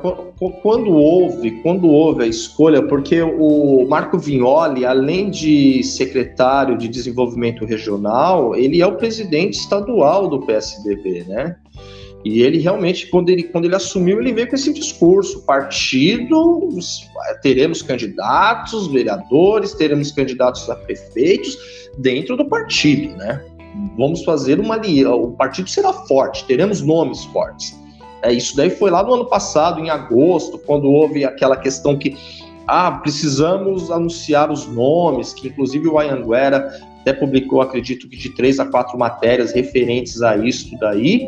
quando 0.61 0.91
houve, 0.91 1.51
quando 1.63 1.87
houve 1.89 2.23
a 2.23 2.27
escolha, 2.27 2.83
porque 2.83 3.19
o 3.21 3.87
Marco 3.89 4.17
Vignoli, 4.19 4.85
além 4.85 5.31
de 5.31 5.81
secretário 5.83 6.77
de 6.77 6.87
desenvolvimento 6.87 7.65
regional, 7.65 8.55
ele 8.55 8.79
é 8.81 8.85
o 8.85 8.95
presidente 8.95 9.57
estadual 9.57 10.27
do 10.27 10.41
PSDB, 10.45 11.23
né? 11.27 11.55
E 12.23 12.41
ele 12.41 12.59
realmente, 12.59 13.07
quando 13.07 13.29
ele, 13.29 13.43
quando 13.43 13.65
ele 13.65 13.75
assumiu, 13.75 14.19
ele 14.19 14.33
veio 14.33 14.47
com 14.47 14.55
esse 14.55 14.73
discurso: 14.73 15.45
partido, 15.45 16.69
teremos 17.41 17.81
candidatos, 17.81 18.87
vereadores, 18.87 19.73
teremos 19.73 20.11
candidatos 20.11 20.69
a 20.69 20.75
prefeitos 20.75 21.57
dentro 21.97 22.35
do 22.35 22.45
partido, 22.45 23.15
né? 23.15 23.43
Vamos 23.97 24.23
fazer 24.23 24.59
uma 24.59 24.75
aliança, 24.75 25.15
o 25.15 25.31
partido 25.31 25.69
será 25.69 25.93
forte, 25.93 26.45
teremos 26.45 26.81
nomes 26.81 27.23
fortes. 27.25 27.79
É, 28.21 28.33
isso 28.33 28.55
daí 28.55 28.69
foi 28.69 28.89
lá 28.91 29.03
no 29.03 29.13
ano 29.13 29.25
passado, 29.25 29.79
em 29.79 29.89
agosto, 29.89 30.57
quando 30.57 30.89
houve 30.89 31.23
aquela 31.23 31.55
questão 31.55 31.97
que 31.97 32.17
ah, 32.67 32.91
precisamos 32.91 33.89
anunciar 33.89 34.51
os 34.51 34.67
nomes, 34.67 35.33
que 35.33 35.47
inclusive 35.47 35.87
o 35.87 35.97
Ayanguera 35.97 36.69
até 37.01 37.13
publicou, 37.13 37.61
acredito 37.61 38.07
que 38.07 38.17
de 38.17 38.29
três 38.29 38.59
a 38.59 38.65
quatro 38.65 38.97
matérias 38.97 39.53
referentes 39.53 40.21
a 40.21 40.37
isso 40.37 40.77
daí, 40.79 41.27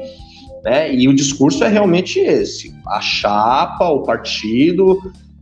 né? 0.64 0.94
E 0.94 1.08
o 1.08 1.14
discurso 1.16 1.64
é 1.64 1.68
realmente 1.68 2.20
esse: 2.20 2.76
a 2.86 3.02
chapa, 3.02 3.90
o 3.90 4.04
partido, 4.04 5.00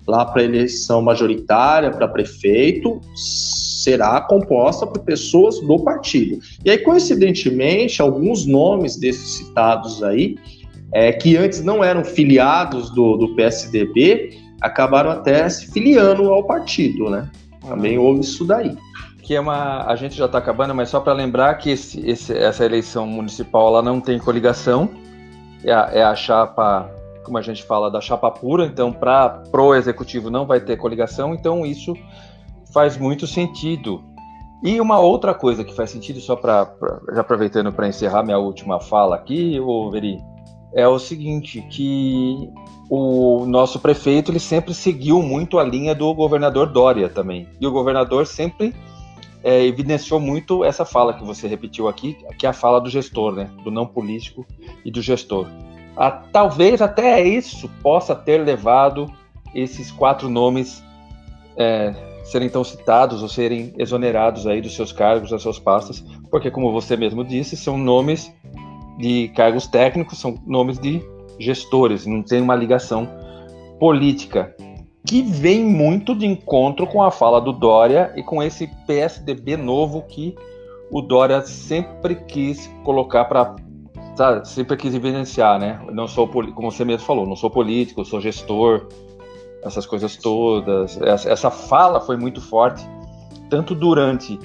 lá 0.07 0.25
para 0.25 0.43
eleição 0.43 1.01
majoritária, 1.01 1.91
para 1.91 2.07
prefeito, 2.07 3.01
será 3.83 4.21
composta 4.21 4.85
por 4.85 4.99
pessoas 4.99 5.59
do 5.59 5.79
partido. 5.79 6.39
E 6.63 6.69
aí, 6.69 6.77
coincidentemente, 6.77 8.01
alguns 8.01 8.45
nomes 8.45 8.95
desses 8.95 9.37
citados 9.37 10.03
aí 10.03 10.35
é, 10.91 11.11
que 11.11 11.37
antes 11.37 11.63
não 11.63 11.83
eram 11.83 12.03
filiados 12.03 12.89
do, 12.89 13.15
do 13.17 13.35
PSDB, 13.35 14.37
acabaram 14.61 15.11
até 15.11 15.47
se 15.49 15.71
filiando 15.71 16.31
ao 16.31 16.43
partido, 16.43 17.09
né? 17.09 17.29
Também 17.67 17.97
houve 17.97 18.21
isso 18.21 18.45
daí. 18.45 18.75
Que 19.21 19.35
é 19.35 19.39
uma. 19.39 19.85
A 19.85 19.95
gente 19.95 20.15
já 20.15 20.25
está 20.25 20.39
acabando, 20.39 20.73
mas 20.73 20.89
só 20.89 20.99
para 20.99 21.13
lembrar 21.13 21.53
que 21.55 21.71
esse, 21.71 22.07
esse, 22.09 22.35
essa 22.35 22.65
eleição 22.65 23.05
municipal 23.05 23.67
ela 23.67 23.81
não 23.81 24.01
tem 24.01 24.17
coligação, 24.17 24.89
é 25.63 25.71
a, 25.71 25.89
é 25.93 26.03
a 26.03 26.15
chapa, 26.15 26.89
como 27.23 27.37
a 27.37 27.41
gente 27.41 27.63
fala, 27.63 27.91
da 27.91 28.01
chapa 28.01 28.31
pura, 28.31 28.65
então 28.65 28.91
para 28.91 29.29
pro 29.51 29.75
executivo 29.75 30.31
não 30.31 30.47
vai 30.47 30.59
ter 30.59 30.77
coligação, 30.77 31.35
então 31.35 31.63
isso 31.63 31.93
faz 32.73 32.97
muito 32.97 33.27
sentido. 33.27 34.03
E 34.63 34.79
uma 34.81 34.99
outra 34.99 35.33
coisa 35.33 35.63
que 35.63 35.73
faz 35.73 35.89
sentido, 35.89 36.19
só 36.19 36.35
para 36.35 36.69
já 37.13 37.21
aproveitando 37.21 37.71
para 37.71 37.87
encerrar 37.87 38.23
minha 38.23 38.37
última 38.37 38.79
fala 38.79 39.15
aqui, 39.15 39.59
o 39.59 39.89
Veri, 39.89 40.17
é 40.73 40.87
o 40.87 40.99
seguinte, 40.99 41.61
que 41.69 42.49
o 42.89 43.45
nosso 43.45 43.79
prefeito 43.79 44.31
ele 44.31 44.39
sempre 44.39 44.73
seguiu 44.73 45.21
muito 45.21 45.59
a 45.59 45.63
linha 45.63 45.95
do 45.95 46.13
governador 46.13 46.71
Dória 46.71 47.07
também. 47.07 47.47
E 47.59 47.65
o 47.65 47.71
governador 47.71 48.27
sempre 48.27 48.75
é, 49.43 49.63
evidenciou 49.63 50.19
muito 50.19 50.63
essa 50.63 50.83
fala 50.83 51.13
que 51.13 51.23
você 51.23 51.47
repetiu 51.47 51.87
aqui, 51.87 52.17
que 52.37 52.45
é 52.45 52.49
a 52.49 52.53
fala 52.53 52.81
do 52.81 52.89
gestor, 52.89 53.31
né? 53.33 53.49
Do 53.63 53.71
não 53.71 53.87
político 53.87 54.45
e 54.83 54.91
do 54.91 55.01
gestor. 55.01 55.47
Ah, 55.95 56.11
talvez 56.11 56.81
até 56.81 57.23
isso 57.23 57.69
possa 57.81 58.15
ter 58.15 58.43
levado 58.43 59.11
esses 59.53 59.91
quatro 59.91 60.29
nomes 60.29 60.83
é, 61.55 61.93
serem 62.31 62.49
tão 62.49 62.63
citados 62.63 63.21
ou 63.21 63.29
serem 63.29 63.73
exonerados 63.77 64.45
aí 64.45 64.61
dos 64.61 64.75
seus 64.75 64.91
cargos, 64.91 65.31
das 65.31 65.41
suas 65.41 65.59
pastas, 65.59 66.03
porque 66.29 66.51
como 66.51 66.71
você 66.71 66.95
mesmo 66.95 67.23
disse, 67.23 67.57
são 67.57 67.77
nomes 67.77 68.31
de 68.97 69.29
cargos 69.29 69.67
técnicos, 69.67 70.19
são 70.19 70.35
nomes 70.45 70.77
de 70.77 71.01
gestores, 71.39 72.05
não 72.05 72.21
tem 72.21 72.41
uma 72.41 72.55
ligação 72.55 73.07
política, 73.79 74.53
que 75.05 75.21
vem 75.21 75.63
muito 75.63 76.13
de 76.13 76.25
encontro 76.25 76.85
com 76.85 77.01
a 77.01 77.09
fala 77.09 77.39
do 77.39 77.53
Dória 77.53 78.11
e 78.15 78.21
com 78.21 78.43
esse 78.43 78.67
PSDB 78.85 79.55
novo 79.55 80.03
que 80.03 80.35
o 80.91 81.01
Dória 81.01 81.41
sempre 81.41 82.15
quis 82.15 82.67
colocar 82.83 83.25
para 83.25 83.55
sempre 84.43 84.75
quis 84.75 84.93
evidenciar, 84.93 85.57
né? 85.57 85.79
Não 85.93 86.05
sou 86.05 86.27
como 86.27 86.69
você 86.69 86.83
mesmo 86.83 87.05
falou, 87.05 87.25
não 87.25 87.37
sou 87.37 87.49
político, 87.49 88.03
sou 88.03 88.19
gestor, 88.19 88.89
essas 89.63 89.85
coisas 89.85 90.15
todas. 90.15 91.01
Essa, 91.01 91.29
essa 91.29 91.51
fala 91.51 91.99
foi 91.99 92.17
muito 92.17 92.41
forte, 92.41 92.85
tanto 93.49 93.75
durante 93.75 94.39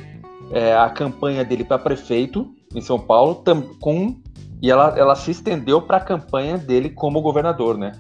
é, 0.51 0.77
a 0.77 0.89
campanha 0.91 1.45
dele 1.45 1.65
para 1.65 1.79
prefeito 1.79 2.55
em 2.75 2.81
São 2.81 2.99
Paulo, 2.99 3.43
com 3.81 4.17
e 4.61 4.71
ela, 4.71 4.95
ela 4.97 5.15
se 5.15 5.31
estendeu 5.31 5.83
para 5.83 5.99
a 5.99 6.01
campanha 6.01 6.57
dele 6.57 6.89
como 6.89 7.21
governador, 7.21 7.77
né? 7.77 7.93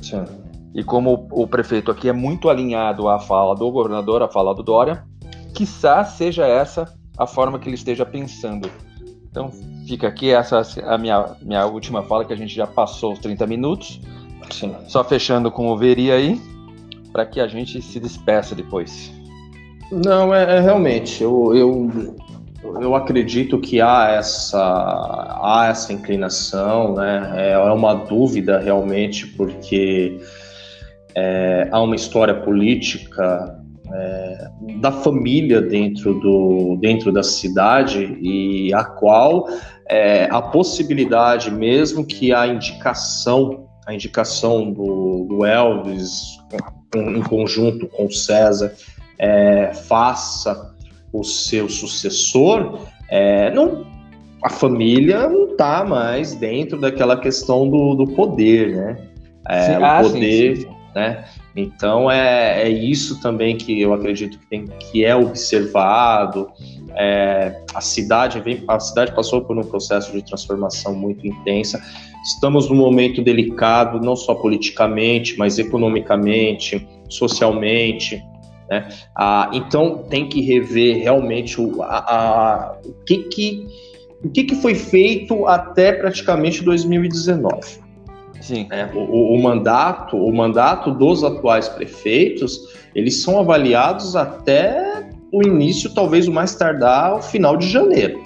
Sim. 0.00 0.24
E 0.72 0.84
como 0.84 1.26
o, 1.30 1.46
prefeito 1.46 1.90
aqui 1.90 2.08
é 2.08 2.12
muito 2.12 2.48
alinhado 2.48 3.08
à 3.08 3.18
fala 3.18 3.54
do 3.54 3.70
governador, 3.70 4.22
à 4.22 4.28
fala 4.28 4.54
do 4.54 4.62
Dória, 4.62 5.04
quiçá 5.54 6.04
seja 6.04 6.46
essa 6.46 6.92
a 7.18 7.26
forma 7.26 7.58
que 7.58 7.68
ele 7.68 7.74
esteja 7.74 8.06
pensando. 8.06 8.70
Então, 9.28 9.50
fica 9.86 10.06
aqui 10.06 10.30
essa 10.30 10.62
a 10.84 10.96
minha, 10.96 11.36
minha 11.42 11.66
última 11.66 12.02
fala, 12.02 12.24
que 12.24 12.32
a 12.32 12.36
gente 12.36 12.54
já 12.54 12.66
passou 12.66 13.12
os 13.12 13.18
30 13.18 13.46
minutos. 13.46 14.00
Sim. 14.50 14.74
Só 14.86 15.02
fechando 15.02 15.50
com 15.50 15.68
o 15.68 15.76
Veri 15.76 16.12
aí, 16.12 16.40
para 17.14 17.24
que 17.24 17.40
a 17.40 17.46
gente 17.46 17.80
se 17.80 18.00
despeça 18.00 18.56
depois. 18.56 19.12
Não, 19.92 20.34
é, 20.34 20.56
é 20.56 20.60
realmente. 20.60 21.22
Eu, 21.22 21.54
eu 21.54 22.16
eu 22.80 22.94
acredito 22.94 23.60
que 23.60 23.80
há 23.80 24.08
essa, 24.08 24.58
há 24.58 25.66
essa 25.68 25.92
inclinação, 25.92 26.94
né? 26.94 27.52
É 27.52 27.58
uma 27.70 27.94
dúvida 27.94 28.58
realmente, 28.58 29.26
porque 29.26 30.18
é, 31.14 31.68
há 31.70 31.80
uma 31.82 31.94
história 31.94 32.34
política 32.34 33.62
é, 33.92 34.48
da 34.80 34.90
família 34.90 35.60
dentro, 35.60 36.18
do, 36.18 36.78
dentro 36.80 37.12
da 37.12 37.22
cidade 37.22 38.18
e 38.22 38.72
a 38.72 38.82
qual 38.82 39.46
é, 39.88 40.26
a 40.30 40.40
possibilidade, 40.40 41.50
mesmo 41.50 42.04
que 42.04 42.32
a 42.32 42.46
indicação, 42.46 43.68
a 43.86 43.92
indicação 43.92 44.72
do, 44.72 45.26
do 45.28 45.44
Elvis 45.44 46.38
em 46.98 47.22
conjunto 47.22 47.86
com 47.88 48.06
o 48.06 48.12
César 48.12 48.72
é, 49.18 49.72
faça 49.72 50.74
o 51.12 51.22
seu 51.22 51.68
sucessor, 51.68 52.80
é, 53.08 53.50
não, 53.52 53.86
a 54.42 54.50
família 54.50 55.28
não 55.28 55.52
está 55.52 55.84
mais 55.84 56.34
dentro 56.34 56.78
daquela 56.78 57.16
questão 57.18 57.68
do, 57.68 57.94
do 57.94 58.06
poder, 58.14 58.76
né? 58.76 58.96
É, 59.48 59.62
sim, 59.62 59.76
o 59.76 59.84
ah, 59.84 60.00
poder, 60.02 60.56
sim, 60.56 60.62
sim, 60.62 60.68
né? 60.94 61.24
Então 61.56 62.10
é, 62.10 62.62
é 62.62 62.68
isso 62.68 63.20
também 63.20 63.56
que 63.56 63.80
eu 63.80 63.92
acredito 63.92 64.38
que, 64.38 64.46
tem, 64.46 64.66
que 64.66 65.04
é 65.04 65.14
observado. 65.14 66.50
É, 66.96 67.62
a 67.72 67.80
cidade 67.80 68.40
vem, 68.40 68.62
a 68.66 68.80
cidade 68.80 69.14
passou 69.14 69.42
por 69.42 69.56
um 69.56 69.62
processo 69.62 70.12
de 70.12 70.22
transformação 70.22 70.94
muito 70.94 71.26
intensa. 71.26 71.80
Estamos 72.24 72.68
num 72.68 72.76
momento 72.76 73.22
delicado, 73.22 74.00
não 74.00 74.16
só 74.16 74.34
politicamente, 74.34 75.36
mas 75.38 75.58
economicamente, 75.58 76.88
socialmente. 77.08 78.22
Né? 78.68 78.88
Ah, 79.14 79.50
então 79.52 79.98
tem 80.08 80.28
que 80.28 80.40
rever 80.40 81.02
realmente 81.02 81.60
o, 81.60 81.82
a, 81.82 81.98
a, 81.98 82.78
o, 82.84 82.94
que, 83.04 83.18
que, 83.24 83.66
o 84.24 84.30
que, 84.30 84.44
que 84.44 84.56
foi 84.56 84.74
feito 84.74 85.46
até 85.46 85.92
praticamente 85.92 86.64
2019. 86.64 87.83
Sim. 88.44 88.66
É, 88.70 88.90
o, 88.94 89.34
o, 89.34 89.42
mandato, 89.42 90.18
o 90.18 90.30
mandato 90.30 90.90
dos 90.90 91.24
atuais 91.24 91.66
prefeitos, 91.66 92.60
eles 92.94 93.22
são 93.22 93.40
avaliados 93.40 94.14
até 94.14 95.08
o 95.32 95.42
início, 95.42 95.94
talvez 95.94 96.28
o 96.28 96.32
mais 96.32 96.54
tardar, 96.54 97.16
o 97.16 97.22
final 97.22 97.56
de 97.56 97.66
janeiro. 97.70 98.22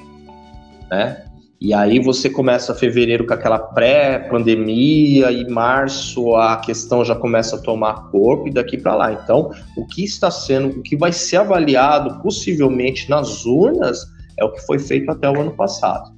Né? 0.91 1.25
E 1.61 1.73
aí 1.73 2.01
você 2.01 2.29
começa 2.29 2.75
fevereiro 2.75 3.29
com 3.29 3.33
aquela 3.33 3.61
pré-pandemia 3.61 5.31
e 5.31 5.49
março 5.49 6.35
a 6.35 6.57
questão 6.57 7.05
já 7.05 7.15
começa 7.15 7.55
a 7.55 7.61
tomar 7.61 8.11
corpo 8.11 8.49
e 8.49 8.53
daqui 8.53 8.77
para 8.77 8.97
lá. 8.97 9.13
Então, 9.13 9.53
o 9.77 9.87
que 9.87 10.03
está 10.03 10.33
sendo, 10.33 10.81
o 10.81 10.83
que 10.83 10.97
vai 10.97 11.13
ser 11.13 11.37
avaliado 11.37 12.21
possivelmente 12.23 13.09
nas 13.09 13.47
urnas 13.47 14.05
é 14.37 14.45
o 14.45 14.51
que 14.51 14.67
foi 14.67 14.81
feito 14.81 15.09
até 15.13 15.31
o 15.31 15.41
ano 15.41 15.53
passado. 15.53 16.18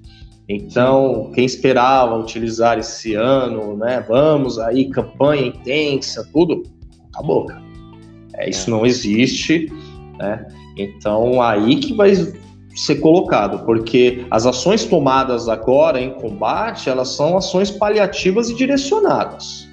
Então, 0.53 1.31
quem 1.33 1.45
esperava 1.45 2.17
utilizar 2.17 2.77
esse 2.77 3.15
ano, 3.15 3.77
né? 3.77 4.05
Vamos 4.09 4.59
aí, 4.59 4.91
campanha 4.91 5.47
intensa, 5.47 6.29
tudo, 6.33 6.65
acabou, 7.13 7.47
cara. 7.47 7.63
É, 8.35 8.51
isso 8.51 8.69
não 8.69 8.85
existe, 8.85 9.73
né? 10.19 10.45
Então, 10.77 11.41
aí 11.41 11.77
que 11.77 11.95
vai 11.95 12.13
ser 12.75 12.97
colocado, 12.97 13.65
porque 13.65 14.27
as 14.29 14.45
ações 14.45 14.85
tomadas 14.85 15.49
agora 15.49 16.01
em 16.01 16.15
combate, 16.15 16.91
elas 16.91 17.11
são 17.11 17.37
ações 17.37 17.71
paliativas 17.71 18.51
e 18.51 18.57
direcionadas. 18.57 19.69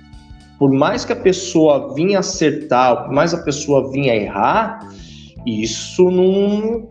Por 0.60 0.72
mais 0.72 1.04
que 1.04 1.14
a 1.14 1.16
pessoa 1.16 1.92
vinha 1.96 2.20
acertar, 2.20 3.06
por 3.06 3.14
mais 3.16 3.34
a 3.34 3.40
pessoa 3.40 3.90
vinha 3.92 4.16
errar, 4.16 4.88
isso 5.44 6.12
não 6.12 6.88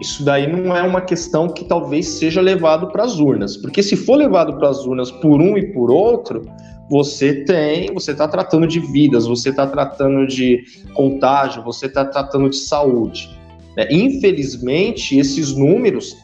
isso 0.00 0.24
daí 0.24 0.50
não 0.50 0.76
é 0.76 0.82
uma 0.82 1.00
questão 1.00 1.48
que 1.48 1.64
talvez 1.64 2.06
seja 2.06 2.40
levado 2.40 2.88
para 2.88 3.04
as 3.04 3.18
urnas, 3.18 3.56
porque 3.56 3.82
se 3.82 3.96
for 3.96 4.16
levado 4.16 4.56
para 4.56 4.68
as 4.68 4.84
urnas 4.84 5.10
por 5.10 5.40
um 5.40 5.56
e 5.56 5.72
por 5.72 5.90
outro, 5.90 6.42
você 6.88 7.44
tem, 7.44 7.92
você 7.92 8.12
está 8.12 8.28
tratando 8.28 8.66
de 8.66 8.80
vidas, 8.80 9.26
você 9.26 9.50
está 9.50 9.66
tratando 9.66 10.26
de 10.26 10.62
contágio, 10.94 11.62
você 11.62 11.86
está 11.86 12.04
tratando 12.04 12.50
de 12.50 12.56
saúde. 12.56 13.30
Né? 13.76 13.88
Infelizmente, 13.90 15.18
esses 15.18 15.54
números 15.56 16.16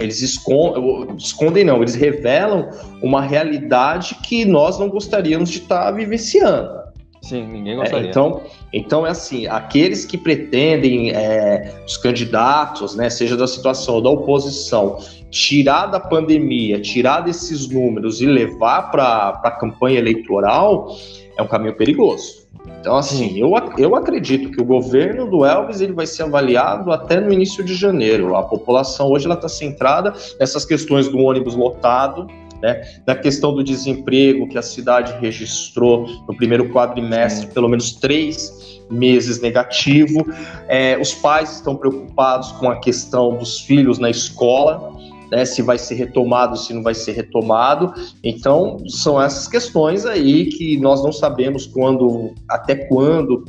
eles 0.00 0.22
escondem, 0.22 1.16
escondem 1.16 1.64
não, 1.64 1.82
eles 1.82 1.94
revelam 1.94 2.70
uma 3.02 3.20
realidade 3.20 4.16
que 4.22 4.44
nós 4.44 4.78
não 4.78 4.88
gostaríamos 4.88 5.50
de 5.50 5.58
estar 5.58 5.84
tá 5.84 5.90
vivenciando. 5.90 6.81
Sim, 7.22 7.46
ninguém 7.46 7.76
gostaria. 7.76 8.06
É, 8.06 8.10
então, 8.10 8.42
então 8.72 9.06
é 9.06 9.10
assim, 9.10 9.46
aqueles 9.46 10.04
que 10.04 10.18
pretendem, 10.18 11.12
é, 11.12 11.72
os 11.86 11.96
candidatos, 11.96 12.96
né, 12.96 13.08
seja 13.08 13.36
da 13.36 13.46
situação 13.46 14.02
da 14.02 14.10
oposição, 14.10 14.98
tirar 15.30 15.86
da 15.86 16.00
pandemia, 16.00 16.80
tirar 16.80 17.20
desses 17.20 17.68
números 17.68 18.20
e 18.20 18.26
levar 18.26 18.90
para 18.90 19.40
a 19.42 19.50
campanha 19.52 19.98
eleitoral, 19.98 20.94
é 21.36 21.42
um 21.42 21.46
caminho 21.46 21.74
perigoso. 21.76 22.42
Então, 22.80 22.96
assim, 22.96 23.38
eu, 23.38 23.52
eu 23.78 23.94
acredito 23.94 24.50
que 24.50 24.60
o 24.60 24.64
governo 24.64 25.30
do 25.30 25.44
Elvis 25.44 25.80
ele 25.80 25.92
vai 25.92 26.06
ser 26.06 26.24
avaliado 26.24 26.90
até 26.90 27.20
no 27.20 27.32
início 27.32 27.62
de 27.62 27.74
janeiro. 27.74 28.34
A 28.34 28.42
população 28.42 29.08
hoje 29.08 29.30
está 29.30 29.48
centrada 29.48 30.12
nessas 30.38 30.64
questões 30.64 31.08
do 31.08 31.18
ônibus 31.18 31.54
lotado, 31.54 32.26
né, 32.62 32.80
da 33.04 33.14
questão 33.16 33.52
do 33.52 33.64
desemprego 33.64 34.48
que 34.48 34.56
a 34.56 34.62
cidade 34.62 35.12
registrou 35.20 36.06
no 36.28 36.36
primeiro 36.36 36.70
quadrimestre, 36.70 37.48
pelo 37.48 37.68
menos 37.68 37.92
três 37.92 38.80
meses 38.88 39.40
negativo. 39.40 40.24
É, 40.68 40.96
os 40.98 41.12
pais 41.12 41.56
estão 41.56 41.74
preocupados 41.74 42.52
com 42.52 42.70
a 42.70 42.76
questão 42.76 43.36
dos 43.36 43.60
filhos 43.60 43.98
na 43.98 44.08
escola, 44.08 44.92
né, 45.30 45.44
se 45.44 45.62
vai 45.62 45.78
ser 45.78 45.94
retomado, 45.94 46.56
se 46.56 46.72
não 46.72 46.82
vai 46.82 46.94
ser 46.94 47.12
retomado. 47.12 47.92
Então, 48.22 48.78
são 48.86 49.20
essas 49.20 49.48
questões 49.48 50.06
aí 50.06 50.46
que 50.46 50.76
nós 50.76 51.02
não 51.02 51.10
sabemos 51.10 51.66
quando, 51.66 52.32
até 52.48 52.74
quando 52.74 53.44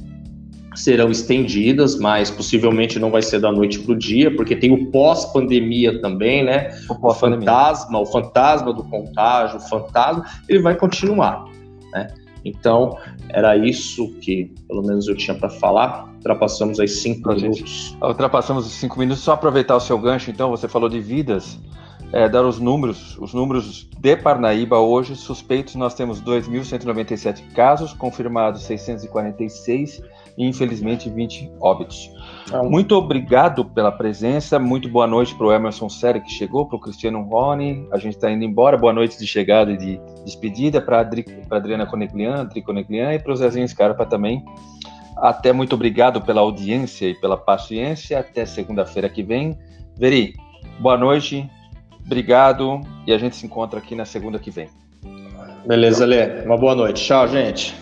serão 0.75 1.11
estendidas, 1.11 1.97
mas 1.97 2.29
possivelmente 2.31 2.99
não 2.99 3.11
vai 3.11 3.21
ser 3.21 3.39
da 3.39 3.51
noite 3.51 3.79
para 3.79 3.93
o 3.93 3.97
dia, 3.97 4.35
porque 4.35 4.55
tem 4.55 4.71
o 4.71 4.91
pós-pandemia 4.91 6.01
também, 6.01 6.43
né? 6.43 6.69
O, 6.89 7.07
o 7.07 7.13
fantasma, 7.13 7.99
o 7.99 8.05
fantasma 8.05 8.73
do 8.73 8.83
contágio, 8.83 9.57
o 9.57 9.61
fantasma, 9.61 10.25
ele 10.47 10.59
vai 10.59 10.75
continuar, 10.75 11.45
né? 11.91 12.07
Então, 12.45 12.97
era 13.29 13.55
isso 13.55 14.13
que, 14.19 14.53
pelo 14.67 14.81
menos, 14.81 15.07
eu 15.07 15.15
tinha 15.15 15.35
para 15.35 15.49
falar. 15.49 16.09
Ultrapassamos 16.15 16.79
aí 16.79 16.87
cinco 16.87 17.33
minutos. 17.33 17.97
Ultrapassamos 18.01 18.65
os 18.65 18.73
cinco 18.73 18.99
minutos. 18.99 19.23
Só 19.23 19.33
aproveitar 19.33 19.75
o 19.75 19.79
seu 19.79 19.97
gancho, 19.97 20.29
então, 20.29 20.49
você 20.49 20.67
falou 20.67 20.89
de 20.89 20.99
vidas. 20.99 21.57
É, 22.11 22.29
dar 22.29 22.45
os 22.45 22.59
números, 22.59 23.17
os 23.17 23.33
números 23.33 23.89
de 23.97 24.15
Parnaíba 24.15 24.77
hoje, 24.77 25.15
suspeitos, 25.15 25.73
nós 25.73 25.95
temos 25.95 26.21
2.197 26.21 27.53
casos, 27.53 27.91
confirmados 27.93 28.61
646 28.63 30.03
e 30.37 30.45
infelizmente 30.45 31.09
20 31.09 31.51
óbitos. 31.59 32.11
Ah, 32.51 32.63
muito 32.63 32.95
obrigado 32.95 33.65
pela 33.65 33.91
presença, 33.91 34.59
muito 34.59 34.89
boa 34.89 35.07
noite 35.07 35.35
para 35.35 35.47
o 35.47 35.53
Emerson 35.53 35.89
Série 35.89 36.19
que 36.19 36.31
chegou, 36.31 36.65
para 36.65 36.77
o 36.77 36.79
Cristiano 36.79 37.21
Rony, 37.23 37.87
a 37.91 37.97
gente 37.97 38.15
está 38.15 38.31
indo 38.31 38.43
embora, 38.43 38.77
boa 38.77 38.93
noite 38.93 39.17
de 39.17 39.27
chegada 39.27 39.71
e 39.71 39.77
de 39.77 39.99
despedida 40.25 40.81
para 40.81 40.97
a 40.97 41.55
Adriana 41.55 41.85
Coneglian, 41.85 42.41
Adri 42.41 42.61
Coneglian 42.61 43.13
e 43.13 43.19
para 43.19 43.31
o 43.31 43.35
Zezinho 43.35 43.67
Scarpa 43.67 44.05
também. 44.05 44.43
Até 45.17 45.53
muito 45.53 45.75
obrigado 45.75 46.21
pela 46.21 46.41
audiência 46.41 47.07
e 47.07 47.13
pela 47.15 47.37
paciência, 47.37 48.19
até 48.19 48.45
segunda-feira 48.45 49.07
que 49.07 49.21
vem. 49.21 49.57
Veri, 49.95 50.33
boa 50.79 50.97
noite, 50.97 51.49
obrigado 52.05 52.81
e 53.05 53.13
a 53.13 53.17
gente 53.17 53.35
se 53.35 53.45
encontra 53.45 53.79
aqui 53.79 53.95
na 53.95 54.05
segunda 54.05 54.39
que 54.39 54.49
vem. 54.49 54.67
Beleza, 55.65 56.05
Lê. 56.05 56.41
Uma 56.43 56.57
boa 56.57 56.75
noite. 56.75 57.05
Tchau, 57.05 57.27
gente. 57.27 57.73